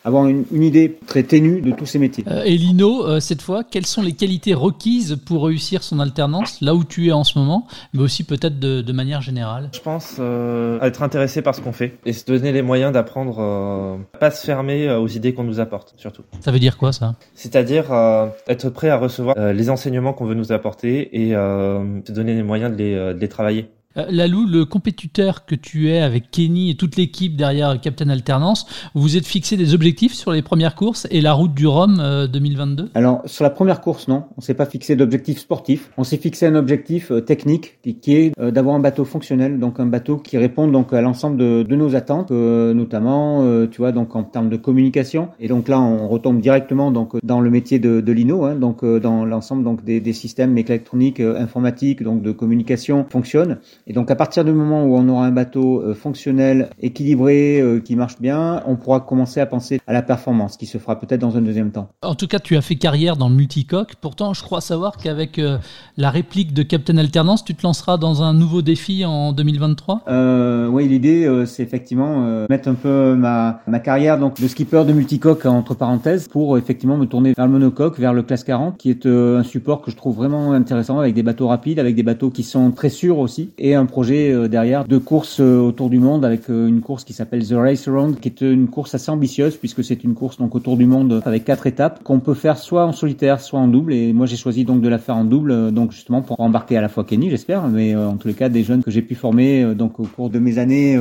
avoir 0.05 0.27
une, 0.27 0.45
idée 0.63 0.99
très 1.07 1.23
ténue 1.23 1.61
de 1.61 1.73
tous 1.73 1.87
ces 1.87 1.99
métiers. 1.99 2.25
et 2.45 2.57
Lino, 2.57 3.10
cette 3.19 3.43
fois, 3.43 3.65
quelles 3.65 3.87
sont 3.87 4.03
les 4.03 4.13
qualités 4.13 4.55
requises 4.55 5.19
pour 5.25 5.45
réussir 5.47 5.83
son 5.83 5.99
alternance 5.99 6.61
là 6.61 6.75
où 6.75 6.85
tu 6.85 7.09
es 7.09 7.13
en 7.13 7.25
ce 7.25 7.39
moment, 7.39 7.67
mais 7.93 8.03
aussi 8.03 8.25
peut-être 8.25 8.59
de, 8.59 8.83
de, 8.83 8.93
manière 8.93 9.23
générale? 9.23 9.71
Je 9.73 9.81
pense 9.81 10.17
euh, 10.19 10.81
être 10.81 11.03
intéressé 11.03 11.43
par 11.43 11.55
ce 11.55 11.61
qu'on 11.61 11.73
fait 11.73 11.99
et 12.05 12.13
se 12.13 12.25
donner 12.25 12.53
les 12.53 12.63
moyens 12.63 12.93
d'apprendre, 12.93 13.39
euh, 13.41 13.97
pas 14.19 14.31
se 14.31 14.45
fermer 14.45 14.89
euh, 14.89 14.99
aux 14.99 15.09
idées 15.09 15.35
qu'on 15.35 15.45
nous 15.45 15.61
apporte, 15.61 15.95
surtout. 15.97 16.23
Ça 16.41 16.53
veut 16.53 16.59
dire 16.59 16.77
quoi 16.77 16.93
ça? 16.93 17.15
C'est-à-dire 17.35 17.93
euh, 17.93 18.29
être 18.47 18.69
prêt 18.71 18.91
à 18.91 18.97
recevoir 18.97 19.35
euh, 19.39 19.53
les 19.53 19.71
enseignements 19.71 20.13
qu'on 20.13 20.27
veut 20.27 20.35
nous 20.35 20.53
apporter 20.53 21.25
et 21.25 21.31
se 21.31 22.13
donner 22.13 22.35
les 22.35 22.43
moyens 22.43 22.71
de 22.73 22.77
les, 22.77 22.95
de 22.95 23.19
les 23.19 23.29
travailler. 23.29 23.71
Euh, 23.97 24.07
Lalou, 24.09 24.47
le 24.47 24.65
compétiteur 24.65 25.45
que 25.47 25.57
tu 25.57 25.91
es 25.91 25.99
avec 25.99 26.31
Kenny 26.31 26.71
et 26.71 26.77
toute 26.77 26.97
l'équipe 26.97 27.35
derrière 27.35 27.81
Captain 27.81 28.09
Alternance, 28.09 28.65
vous 28.95 29.17
êtes 29.17 29.27
fixé 29.27 29.57
des 29.57 29.75
objectifs 29.75 30.15
sur 30.15 30.31
les 30.31 30.43
premières 30.43 30.77
courses 30.77 31.09
et 31.11 31.21
la 31.21 31.33
route 31.33 31.55
du 31.55 31.67
Rhum 31.67 32.01
2022 32.33 32.85
euh, 32.85 32.87
Alors, 32.95 33.23
sur 33.25 33.43
la 33.43 33.51
première 33.51 33.81
course, 33.81 34.07
non. 34.07 34.27
On 34.37 34.41
s'est 34.41 34.55
pas 34.55 34.67
fixé 34.67 34.95
d'objectif 34.95 35.41
sportif. 35.41 35.91
On 35.97 36.05
s'est 36.05 36.19
fixé 36.19 36.47
un 36.47 36.55
objectif 36.55 37.11
euh, 37.11 37.21
technique 37.21 37.81
qui, 37.83 38.15
est 38.15 38.33
d'avoir 38.39 38.77
un 38.77 38.79
bateau 38.79 39.05
fonctionnel, 39.05 39.59
donc 39.59 39.81
un 39.81 39.87
bateau 39.87 40.19
qui 40.19 40.39
répond 40.39 40.69
donc 40.69 40.93
à 40.93 41.01
l'ensemble 41.01 41.37
de, 41.37 41.75
nos 41.75 41.97
attentes, 41.97 42.31
notamment, 42.31 43.45
tu 43.67 43.79
vois, 43.79 43.91
donc 43.91 44.15
en 44.15 44.23
termes 44.23 44.51
de 44.51 44.57
communication. 44.57 45.31
Et 45.41 45.49
donc 45.49 45.69
là, 45.69 45.81
on 45.81 46.09
retombe 46.09 46.41
directement 46.41 46.93
donc 46.93 47.17
dans 47.25 47.41
le 47.41 47.51
métier 47.51 47.79
de, 47.79 48.01
de 48.01 48.13
Lino, 48.13 48.45
hein, 48.45 48.55
donc 48.55 48.85
dans 48.85 49.25
l'ensemble 49.25 49.65
donc 49.65 49.85
des, 49.85 50.01
des 50.01 50.13
systèmes 50.13 50.57
électroniques, 50.57 51.21
informatiques, 51.21 52.03
donc 52.03 52.23
de 52.23 52.33
communication 52.33 53.07
fonctionnent. 53.09 53.59
Et 53.87 53.93
donc 53.93 54.11
à 54.11 54.17
partir 54.17 54.45
du 54.45 54.53
moment 54.53 54.85
où 54.85 54.97
on 54.97 55.09
aura 55.09 55.27
un 55.27 55.31
bateau 55.31 55.81
euh, 55.81 55.95
fonctionnel, 55.95 56.71
équilibré, 56.81 57.61
euh, 57.61 57.81
qui 57.81 57.97
marche 57.97 58.21
bien, 58.21 58.63
on 58.67 58.77
pourra 58.77 59.01
commencer 59.01 59.41
à 59.41 59.47
penser 59.47 59.81
à 59.87 59.93
la 59.93 60.03
performance, 60.03 60.57
qui 60.57 60.67
se 60.67 60.79
fera 60.79 60.99
peut-être 60.99 61.21
dans 61.21 61.37
un 61.37 61.41
deuxième 61.41 61.71
temps. 61.71 61.89
En 62.03 62.15
tout 62.15 62.27
cas, 62.27 62.39
tu 62.39 62.57
as 62.57 62.61
fait 62.61 62.77
carrière 62.77 63.17
dans 63.17 63.29
le 63.29 63.35
multicoque. 63.35 63.95
Pourtant, 64.01 64.35
je 64.35 64.43
crois 64.43 64.61
savoir 64.61 64.97
qu'avec 64.97 65.39
euh, 65.39 65.59
la 65.97 66.11
réplique 66.11 66.53
de 66.53 66.63
Captain 66.63 66.97
Alternance, 66.97 67.45
tu 67.45 67.55
te 67.55 67.63
lanceras 67.63 67.97
dans 67.97 68.23
un 68.23 68.35
nouveau 68.35 68.63
défi 68.63 69.05
en 69.05 69.33
2023 69.33 70.03
euh, 70.09 70.69
Oui, 70.69 70.89
l'idée, 70.89 71.29
c'est 71.47 71.63
effectivement 71.63 72.47
mettre 72.49 72.69
un 72.69 72.75
peu 72.75 73.15
ma, 73.15 73.61
ma 73.67 73.81
carrière 73.81 74.19
donc 74.19 74.41
de 74.41 74.49
skipper 74.49 74.85
de 74.85 74.93
multicoque 74.93 75.47
entre 75.47 75.75
parenthèses 75.75 76.29
pour 76.29 76.59
effectivement 76.59 76.97
me 76.97 77.07
tourner 77.07 77.33
vers 77.37 77.47
le 77.47 77.53
monocoque, 77.53 77.99
vers 77.99 78.13
le 78.13 78.23
classe 78.23 78.45
40, 78.45 78.77
qui 78.77 78.91
est 78.91 79.07
un 79.07 79.43
support 79.43 79.83
que 79.83 79.91
je 79.91 79.97
trouve 79.97 80.17
vraiment 80.17 80.53
intéressant 80.53 80.99
avec 80.99 81.15
des 81.15 81.23
bateaux 81.23 81.49
rapides, 81.49 81.79
avec 81.79 81.95
des 81.95 82.03
bateaux 82.03 82.31
qui 82.31 82.43
sont 82.43 82.71
très 82.71 82.89
sûrs 82.89 83.19
aussi 83.19 83.51
et 83.59 83.70
un 83.75 83.87
projet 83.87 84.33
euh, 84.33 84.49
derrière 84.49 84.85
de 84.85 84.99
course 84.99 85.39
euh, 85.41 85.59
autour 85.59 85.91
du 85.91 85.99
monde 85.99 86.25
avec 86.25 86.49
euh, 86.51 86.67
une 86.67 86.81
course 86.81 87.05
qui 87.05 87.13
s'appelle 87.13 87.47
The 87.47 87.55
Race 87.55 87.89
Around, 87.89 88.21
qui 88.21 88.29
est 88.29 88.41
une 88.41 88.69
course 88.69 88.95
assez 88.95 89.11
ambitieuse 89.11 89.57
puisque 89.57 89.85
c'est 89.85 90.05
une 90.05 90.15
course 90.15 90.39
donc 90.39 90.55
autour 90.55 90.77
du 90.77 90.87
monde 90.87 91.23
avec 91.25 91.45
quatre 91.45 91.67
étapes 91.67 92.03
qu'on 92.03 92.21
peut 92.21 92.35
faire 92.35 92.59
soit 92.59 92.87
en 92.87 92.93
solitaire, 92.93 93.41
soit 93.41 93.61
en 93.61 93.69
double. 93.69 93.93
Et 93.93 94.13
moi 94.13 94.27
j'ai 94.27 94.37
choisi 94.37 94.65
donc 94.65 94.81
de 94.81 94.89
la 94.89 94.99
faire 94.99 95.17
en 95.17 95.25
double, 95.25 95.73
donc 95.73 95.93
justement 95.93 96.23
pour 96.23 96.41
embarquer 96.41 96.77
à 96.77 96.81
la 96.81 96.89
fois 96.89 97.05
Kenny, 97.05 97.31
j'espère, 97.31 97.67
mais 97.69 97.95
en 97.95 98.17
tous 98.17 98.29
les 98.29 98.35
cas 98.35 98.49
des 98.49 98.63
jeunes 98.63 98.83
que 98.83 98.91
j'ai 98.91 99.03
pu 99.03 99.15
former 99.15 99.75
donc 99.75 100.01
au 100.01 100.05
cours 100.05 100.31
de 100.31 100.39
mes 100.39 100.59
années 100.59 100.97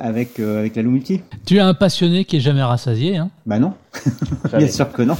avec 0.00 0.40
avec 0.40 0.76
la 0.76 0.82
Lumulti. 0.82 1.20
Tu 1.46 1.56
es 1.56 1.60
un 1.60 1.74
passionné 1.74 2.24
qui 2.24 2.36
est 2.36 2.40
jamais 2.40 2.62
rassasié, 2.62 3.16
hein? 3.16 3.30
Bah 3.46 3.58
non. 3.58 3.72
Bien 4.56 4.68
sûr 4.68 4.90
que 4.92 5.02
non. 5.02 5.16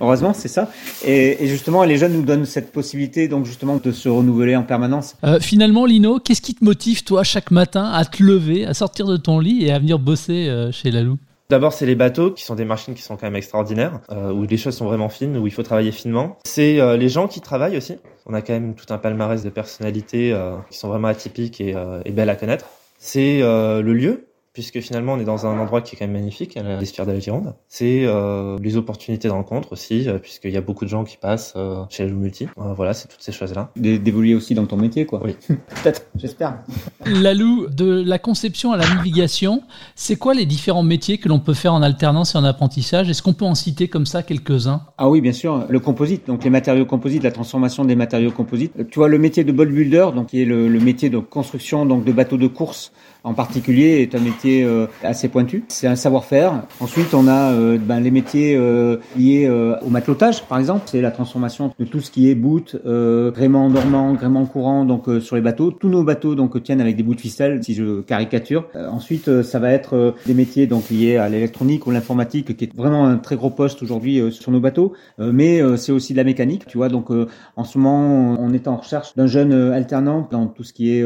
Heureusement, 0.00 0.32
c'est 0.32 0.48
ça. 0.48 0.70
Et, 1.04 1.44
et, 1.44 1.48
justement, 1.48 1.84
les 1.84 1.96
jeunes 1.96 2.12
nous 2.12 2.22
donnent 2.22 2.44
cette 2.44 2.72
possibilité, 2.72 3.28
donc 3.28 3.46
justement, 3.46 3.76
de 3.82 3.92
se 3.92 4.08
renouveler 4.08 4.56
en 4.56 4.62
permanence. 4.62 5.16
Euh, 5.24 5.40
finalement, 5.40 5.86
Lino, 5.86 6.18
qu'est-ce 6.18 6.42
qui 6.42 6.54
te 6.54 6.64
motive, 6.64 7.04
toi, 7.04 7.24
chaque 7.24 7.50
matin, 7.50 7.84
à 7.84 8.04
te 8.04 8.22
lever, 8.22 8.66
à 8.66 8.74
sortir 8.74 9.06
de 9.06 9.16
ton 9.16 9.38
lit 9.38 9.64
et 9.64 9.72
à 9.72 9.78
venir 9.78 9.98
bosser 9.98 10.48
euh, 10.48 10.72
chez 10.72 10.90
Lalou? 10.90 11.18
D'abord, 11.50 11.72
c'est 11.72 11.86
les 11.86 11.94
bateaux 11.94 12.30
qui 12.30 12.44
sont 12.44 12.54
des 12.54 12.66
machines 12.66 12.94
qui 12.94 13.00
sont 13.00 13.16
quand 13.16 13.24
même 13.26 13.36
extraordinaires, 13.36 14.00
euh, 14.10 14.32
où 14.32 14.44
les 14.44 14.58
choses 14.58 14.76
sont 14.76 14.84
vraiment 14.84 15.08
fines, 15.08 15.38
où 15.38 15.46
il 15.46 15.52
faut 15.52 15.62
travailler 15.62 15.92
finement. 15.92 16.36
C'est 16.44 16.78
euh, 16.78 16.98
les 16.98 17.08
gens 17.08 17.26
qui 17.26 17.40
travaillent 17.40 17.78
aussi. 17.78 17.96
On 18.26 18.34
a 18.34 18.42
quand 18.42 18.52
même 18.52 18.74
tout 18.74 18.92
un 18.92 18.98
palmarès 18.98 19.42
de 19.42 19.48
personnalités 19.48 20.32
euh, 20.34 20.56
qui 20.70 20.76
sont 20.76 20.88
vraiment 20.88 21.08
atypiques 21.08 21.62
et, 21.62 21.74
euh, 21.74 22.02
et 22.04 22.12
belles 22.12 22.28
à 22.28 22.36
connaître. 22.36 22.66
C'est 22.98 23.38
le 23.40 23.92
lieu, 23.92 24.26
puisque 24.52 24.80
finalement 24.80 25.14
on 25.14 25.20
est 25.20 25.24
dans 25.24 25.46
un 25.46 25.58
endroit 25.58 25.82
qui 25.82 25.94
est 25.94 25.98
quand 25.98 26.06
même 26.06 26.16
magnifique, 26.16 26.56
à 26.56 26.62
la 26.62 26.78
de 26.78 27.12
la 27.12 27.20
Gironde. 27.20 27.54
C'est 27.68 28.04
euh, 28.04 28.58
les 28.60 28.76
opportunités 28.76 29.28
de 29.28 29.32
rencontre 29.32 29.72
aussi, 29.72 30.08
euh, 30.08 30.18
puisqu'il 30.18 30.50
y 30.50 30.56
a 30.56 30.60
beaucoup 30.60 30.84
de 30.84 30.90
gens 30.90 31.04
qui 31.04 31.16
passent 31.16 31.54
euh, 31.56 31.84
chez 31.90 32.06
le 32.06 32.14
multi. 32.14 32.48
Euh, 32.58 32.72
voilà, 32.74 32.92
c'est 32.94 33.08
toutes 33.08 33.22
ces 33.22 33.32
choses-là. 33.32 33.70
D'évoluer 33.76 34.34
aussi 34.34 34.54
dans 34.54 34.66
ton 34.66 34.76
métier, 34.76 35.06
quoi. 35.06 35.20
Oui. 35.24 35.36
Peut-être, 35.48 36.06
j'espère. 36.16 36.58
Lalou, 37.06 37.68
de 37.68 38.02
la 38.04 38.18
conception 38.18 38.72
à 38.72 38.76
la 38.76 38.88
navigation, 38.88 39.62
c'est 39.94 40.16
quoi 40.16 40.34
les 40.34 40.46
différents 40.46 40.82
métiers 40.82 41.18
que 41.18 41.28
l'on 41.28 41.40
peut 41.40 41.54
faire 41.54 41.74
en 41.74 41.82
alternance 41.82 42.34
et 42.34 42.38
en 42.38 42.44
apprentissage? 42.44 43.08
Est-ce 43.08 43.22
qu'on 43.22 43.34
peut 43.34 43.44
en 43.44 43.54
citer 43.54 43.88
comme 43.88 44.06
ça 44.06 44.22
quelques-uns? 44.22 44.82
Ah 44.98 45.08
oui, 45.08 45.20
bien 45.20 45.32
sûr. 45.32 45.66
Le 45.68 45.80
composite, 45.80 46.26
donc 46.26 46.44
les 46.44 46.50
matériaux 46.50 46.86
composites, 46.86 47.22
la 47.22 47.32
transformation 47.32 47.84
des 47.84 47.96
matériaux 47.96 48.32
composites. 48.32 48.72
Tu 48.90 48.98
vois, 48.98 49.08
le 49.08 49.18
métier 49.18 49.44
de 49.44 49.52
boat 49.52 49.66
builder, 49.66 50.08
donc 50.14 50.28
qui 50.28 50.42
est 50.42 50.44
le, 50.44 50.68
le 50.68 50.80
métier 50.80 51.10
de 51.10 51.18
construction 51.18 51.86
donc 51.86 52.04
de 52.04 52.12
bateaux 52.12 52.36
de 52.36 52.46
course 52.46 52.92
en 53.24 53.34
particulier 53.34 54.02
est 54.02 54.14
un 54.14 54.20
métier 54.20 54.64
euh, 54.64 54.86
assez 55.02 55.28
pointu. 55.28 55.64
C'est 55.68 55.86
un 55.86 55.96
savoir-faire. 55.96 56.62
Ensuite, 56.80 57.14
on 57.14 57.26
a 57.28 57.52
euh, 57.52 57.78
ben, 57.78 58.00
les 58.00 58.10
métiers 58.10 58.56
euh, 58.56 58.98
liés 59.16 59.46
euh, 59.46 59.76
au 59.80 59.90
matelotage, 59.90 60.44
par 60.44 60.58
exemple. 60.58 60.82
C'est 60.86 61.00
la 61.00 61.10
transformation 61.10 61.72
de 61.78 61.84
tout 61.84 62.00
ce 62.00 62.10
qui 62.10 62.30
est 62.30 62.34
boot, 62.34 62.76
euh, 62.86 63.30
gréement 63.30 63.68
dormant, 63.70 64.14
gréement 64.14 64.46
courant, 64.46 64.84
donc 64.84 65.06
sur 65.20 65.36
les 65.36 65.42
bateaux. 65.42 65.70
Tous 65.70 65.88
nos 65.88 66.04
bateaux 66.04 66.34
donc 66.34 66.62
tiennent 66.62 66.80
avec 66.80 66.96
des 66.96 67.02
bouts 67.02 67.14
de 67.14 67.20
ficelle, 67.20 67.62
si 67.62 67.74
je 67.74 68.00
caricature. 68.00 68.66
ensuite, 68.90 69.42
ça 69.42 69.58
va 69.58 69.72
être 69.72 70.14
des 70.26 70.34
métiers 70.34 70.66
donc 70.66 70.90
liés 70.90 71.16
à 71.16 71.28
l'électronique 71.28 71.86
ou 71.86 71.90
l'informatique, 71.90 72.56
qui 72.56 72.64
est 72.64 72.76
vraiment 72.76 73.06
un 73.06 73.16
très 73.16 73.36
gros 73.36 73.50
poste 73.50 73.82
aujourd'hui 73.82 74.32
sur 74.32 74.52
nos 74.52 74.60
bateaux. 74.60 74.92
mais 75.18 75.60
c'est 75.76 75.92
aussi 75.92 76.12
de 76.12 76.18
la 76.18 76.24
mécanique, 76.24 76.66
tu 76.66 76.78
vois. 76.78 76.88
Donc, 76.88 77.10
en 77.56 77.64
ce 77.64 77.78
moment, 77.78 78.36
on 78.40 78.52
est 78.52 78.68
en 78.68 78.76
recherche 78.76 79.14
d'un 79.16 79.26
jeune 79.26 79.52
alternant 79.52 80.26
dans 80.30 80.46
tout 80.46 80.64
ce 80.64 80.72
qui 80.72 80.96
est 80.96 81.04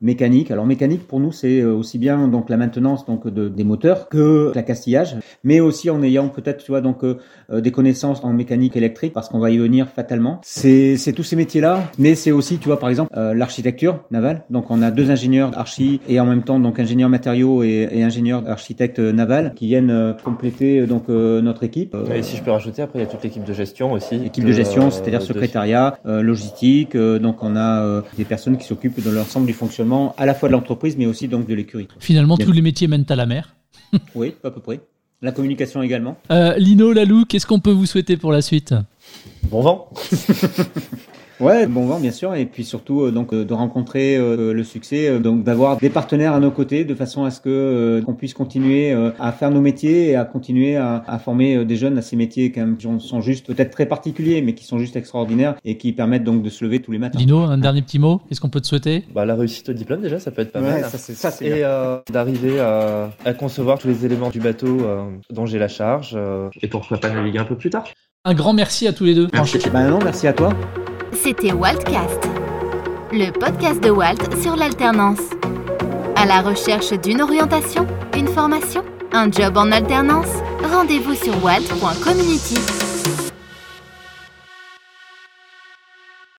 mécanique. 0.00 0.50
Alors, 0.50 0.66
mécanique 0.66 1.06
pour 1.06 1.20
nous, 1.20 1.32
c'est 1.32 1.61
euh, 1.62 1.74
aussi 1.74 1.98
bien 1.98 2.28
donc 2.28 2.50
la 2.50 2.56
maintenance 2.56 3.06
donc 3.06 3.28
de, 3.28 3.48
des 3.48 3.64
moteurs 3.64 4.08
que 4.08 4.52
l'accastillage, 4.54 5.16
mais 5.44 5.60
aussi 5.60 5.90
en 5.90 6.02
ayant 6.02 6.28
peut-être 6.28 6.64
tu 6.64 6.70
vois 6.70 6.80
donc 6.80 7.04
euh, 7.04 7.18
euh, 7.50 7.60
des 7.60 7.70
connaissances 7.70 8.24
en 8.24 8.32
mécanique 8.32 8.76
électrique 8.76 9.12
parce 9.12 9.28
qu'on 9.28 9.38
va 9.38 9.50
y 9.50 9.58
venir 9.58 9.88
fatalement. 9.88 10.40
C'est 10.42 10.96
c'est 10.96 11.12
tous 11.12 11.22
ces 11.22 11.36
métiers 11.36 11.60
là, 11.60 11.84
mais 11.98 12.14
c'est 12.14 12.32
aussi 12.32 12.58
tu 12.58 12.68
vois 12.68 12.78
par 12.78 12.88
exemple 12.88 13.10
euh, 13.16 13.34
l'architecture 13.34 14.00
navale. 14.10 14.44
Donc 14.50 14.70
on 14.70 14.82
a 14.82 14.90
deux 14.90 15.10
ingénieurs 15.10 15.56
archi 15.56 16.00
et 16.08 16.20
en 16.20 16.26
même 16.26 16.42
temps 16.42 16.58
donc 16.58 16.78
ingénieur 16.78 17.08
matériaux 17.08 17.62
et, 17.62 17.88
et 17.90 18.02
ingénieur 18.02 18.42
architecte 18.48 18.98
naval 18.98 19.52
qui 19.54 19.66
viennent 19.66 20.16
compléter 20.24 20.86
donc 20.86 21.08
notre 21.08 21.62
équipe. 21.64 21.96
Et 22.14 22.22
si 22.22 22.36
je 22.36 22.42
peux 22.42 22.50
rajouter 22.50 22.82
après 22.82 22.98
il 22.98 23.02
y 23.02 23.04
a 23.04 23.08
toute 23.08 23.22
l'équipe 23.22 23.44
de 23.44 23.52
gestion 23.52 23.92
aussi. 23.92 24.18
L'équipe 24.18 24.44
de 24.44 24.52
gestion, 24.52 24.90
c'est-à-dire 24.90 25.22
secrétariat, 25.22 25.98
logistique. 26.04 26.96
donc 26.96 27.42
on 27.42 27.56
a 27.56 28.02
des 28.16 28.24
personnes 28.24 28.56
qui 28.56 28.66
s'occupent 28.66 29.02
de 29.02 29.10
l'ensemble 29.10 29.46
du 29.46 29.52
fonctionnement 29.52 30.14
à 30.18 30.26
la 30.26 30.34
fois 30.34 30.48
de 30.48 30.54
l'entreprise 30.54 30.96
mais 30.96 31.06
aussi 31.06 31.28
donc 31.28 31.41
de 31.46 31.54
l'écurie. 31.54 31.88
Finalement, 31.98 32.36
Bien. 32.36 32.46
tous 32.46 32.52
les 32.52 32.62
métiers 32.62 32.88
mènent 32.88 33.06
à 33.08 33.16
la 33.16 33.26
mer. 33.26 33.54
oui, 34.14 34.34
à 34.44 34.50
peu 34.50 34.60
près. 34.60 34.80
La 35.20 35.30
communication 35.30 35.82
également. 35.82 36.18
Euh, 36.32 36.56
Lino, 36.56 36.92
Lalou, 36.92 37.24
qu'est-ce 37.24 37.46
qu'on 37.46 37.60
peut 37.60 37.70
vous 37.70 37.86
souhaiter 37.86 38.16
pour 38.16 38.32
la 38.32 38.42
suite? 38.42 38.74
Bon 39.44 39.60
vent 39.60 39.90
Ouais, 41.40 41.66
bon 41.66 41.86
vent 41.86 41.98
bien 41.98 42.10
sûr, 42.12 42.34
et 42.34 42.46
puis 42.46 42.64
surtout 42.64 43.02
euh, 43.02 43.10
donc 43.10 43.32
euh, 43.32 43.44
de 43.44 43.52
rencontrer 43.54 44.16
euh, 44.16 44.52
le 44.52 44.64
succès, 44.64 45.08
euh, 45.08 45.18
donc 45.18 45.42
d'avoir 45.42 45.76
des 45.78 45.90
partenaires 45.90 46.34
à 46.34 46.40
nos 46.40 46.50
côtés, 46.50 46.84
de 46.84 46.94
façon 46.94 47.24
à 47.24 47.30
ce 47.30 47.40
que 47.40 47.48
euh, 47.48 48.02
qu'on 48.02 48.14
puisse 48.14 48.34
continuer 48.34 48.92
euh, 48.92 49.10
à 49.18 49.32
faire 49.32 49.50
nos 49.50 49.60
métiers 49.60 50.10
et 50.10 50.16
à 50.16 50.24
continuer 50.24 50.76
à, 50.76 51.02
à 51.06 51.18
former 51.18 51.64
des 51.64 51.76
jeunes 51.76 51.98
à 51.98 52.02
ces 52.02 52.16
métiers 52.16 52.52
quand 52.52 52.60
même, 52.60 52.76
qui 52.76 52.86
sont 53.00 53.20
juste 53.20 53.46
peut-être 53.46 53.70
très 53.70 53.86
particuliers, 53.86 54.42
mais 54.42 54.54
qui 54.54 54.64
sont 54.64 54.78
juste 54.78 54.94
extraordinaires 54.94 55.56
et 55.64 55.76
qui 55.78 55.92
permettent 55.92 56.24
donc 56.24 56.42
de 56.42 56.50
se 56.50 56.64
lever 56.64 56.80
tous 56.80 56.92
les 56.92 56.98
matins. 56.98 57.18
Lino, 57.18 57.38
un 57.38 57.58
dernier 57.58 57.82
petit 57.82 57.98
mot, 57.98 58.20
qu'est-ce 58.28 58.40
qu'on 58.40 58.50
peut 58.50 58.60
te 58.60 58.66
souhaiter? 58.66 59.04
Bah 59.14 59.24
la 59.24 59.34
réussite 59.34 59.68
au 59.68 59.72
diplôme 59.72 60.02
déjà, 60.02 60.20
ça 60.20 60.30
peut 60.30 60.42
être 60.42 60.52
pas 60.52 60.60
ouais, 60.60 60.80
mal. 60.80 60.84
Ça 60.84 60.98
c'est 60.98 61.14
ça 61.14 61.30
c'est 61.30 61.46
et 61.46 61.62
d'arriver 62.12 62.60
à, 62.60 63.10
à, 63.24 63.32
concevoir 63.34 63.78
tous 63.78 63.88
les 63.88 64.04
éléments 64.06 64.30
du 64.30 64.40
bateau 64.40 64.78
dont 65.30 65.46
j'ai 65.46 65.58
la 65.58 65.68
charge 65.68 66.16
et 66.62 66.68
pourquoi 66.68 66.98
pas 66.98 67.10
naviguer 67.10 67.38
un 67.38 67.44
peu 67.44 67.56
plus 67.56 67.70
tard? 67.70 67.84
Un 68.24 68.34
grand 68.34 68.52
merci 68.52 68.86
à 68.86 68.92
tous 68.92 69.04
les 69.04 69.14
deux. 69.14 69.28
Merci. 69.32 69.58
Bah 69.72 69.88
non, 69.88 69.98
merci 70.02 70.28
à 70.28 70.32
toi. 70.32 70.52
C'était 71.12 71.52
Waltcast, 71.52 72.28
le 73.12 73.30
podcast 73.30 73.82
de 73.82 73.90
Walt 73.90 74.16
sur 74.40 74.56
l'alternance. 74.56 75.20
À 76.16 76.26
la 76.26 76.40
recherche 76.40 76.92
d'une 76.92 77.20
orientation, 77.20 77.86
une 78.16 78.28
formation, 78.28 78.82
un 79.12 79.30
job 79.30 79.56
en 79.56 79.70
alternance, 79.72 80.42
rendez-vous 80.72 81.14
sur 81.14 81.44
walt.community. 81.44 82.81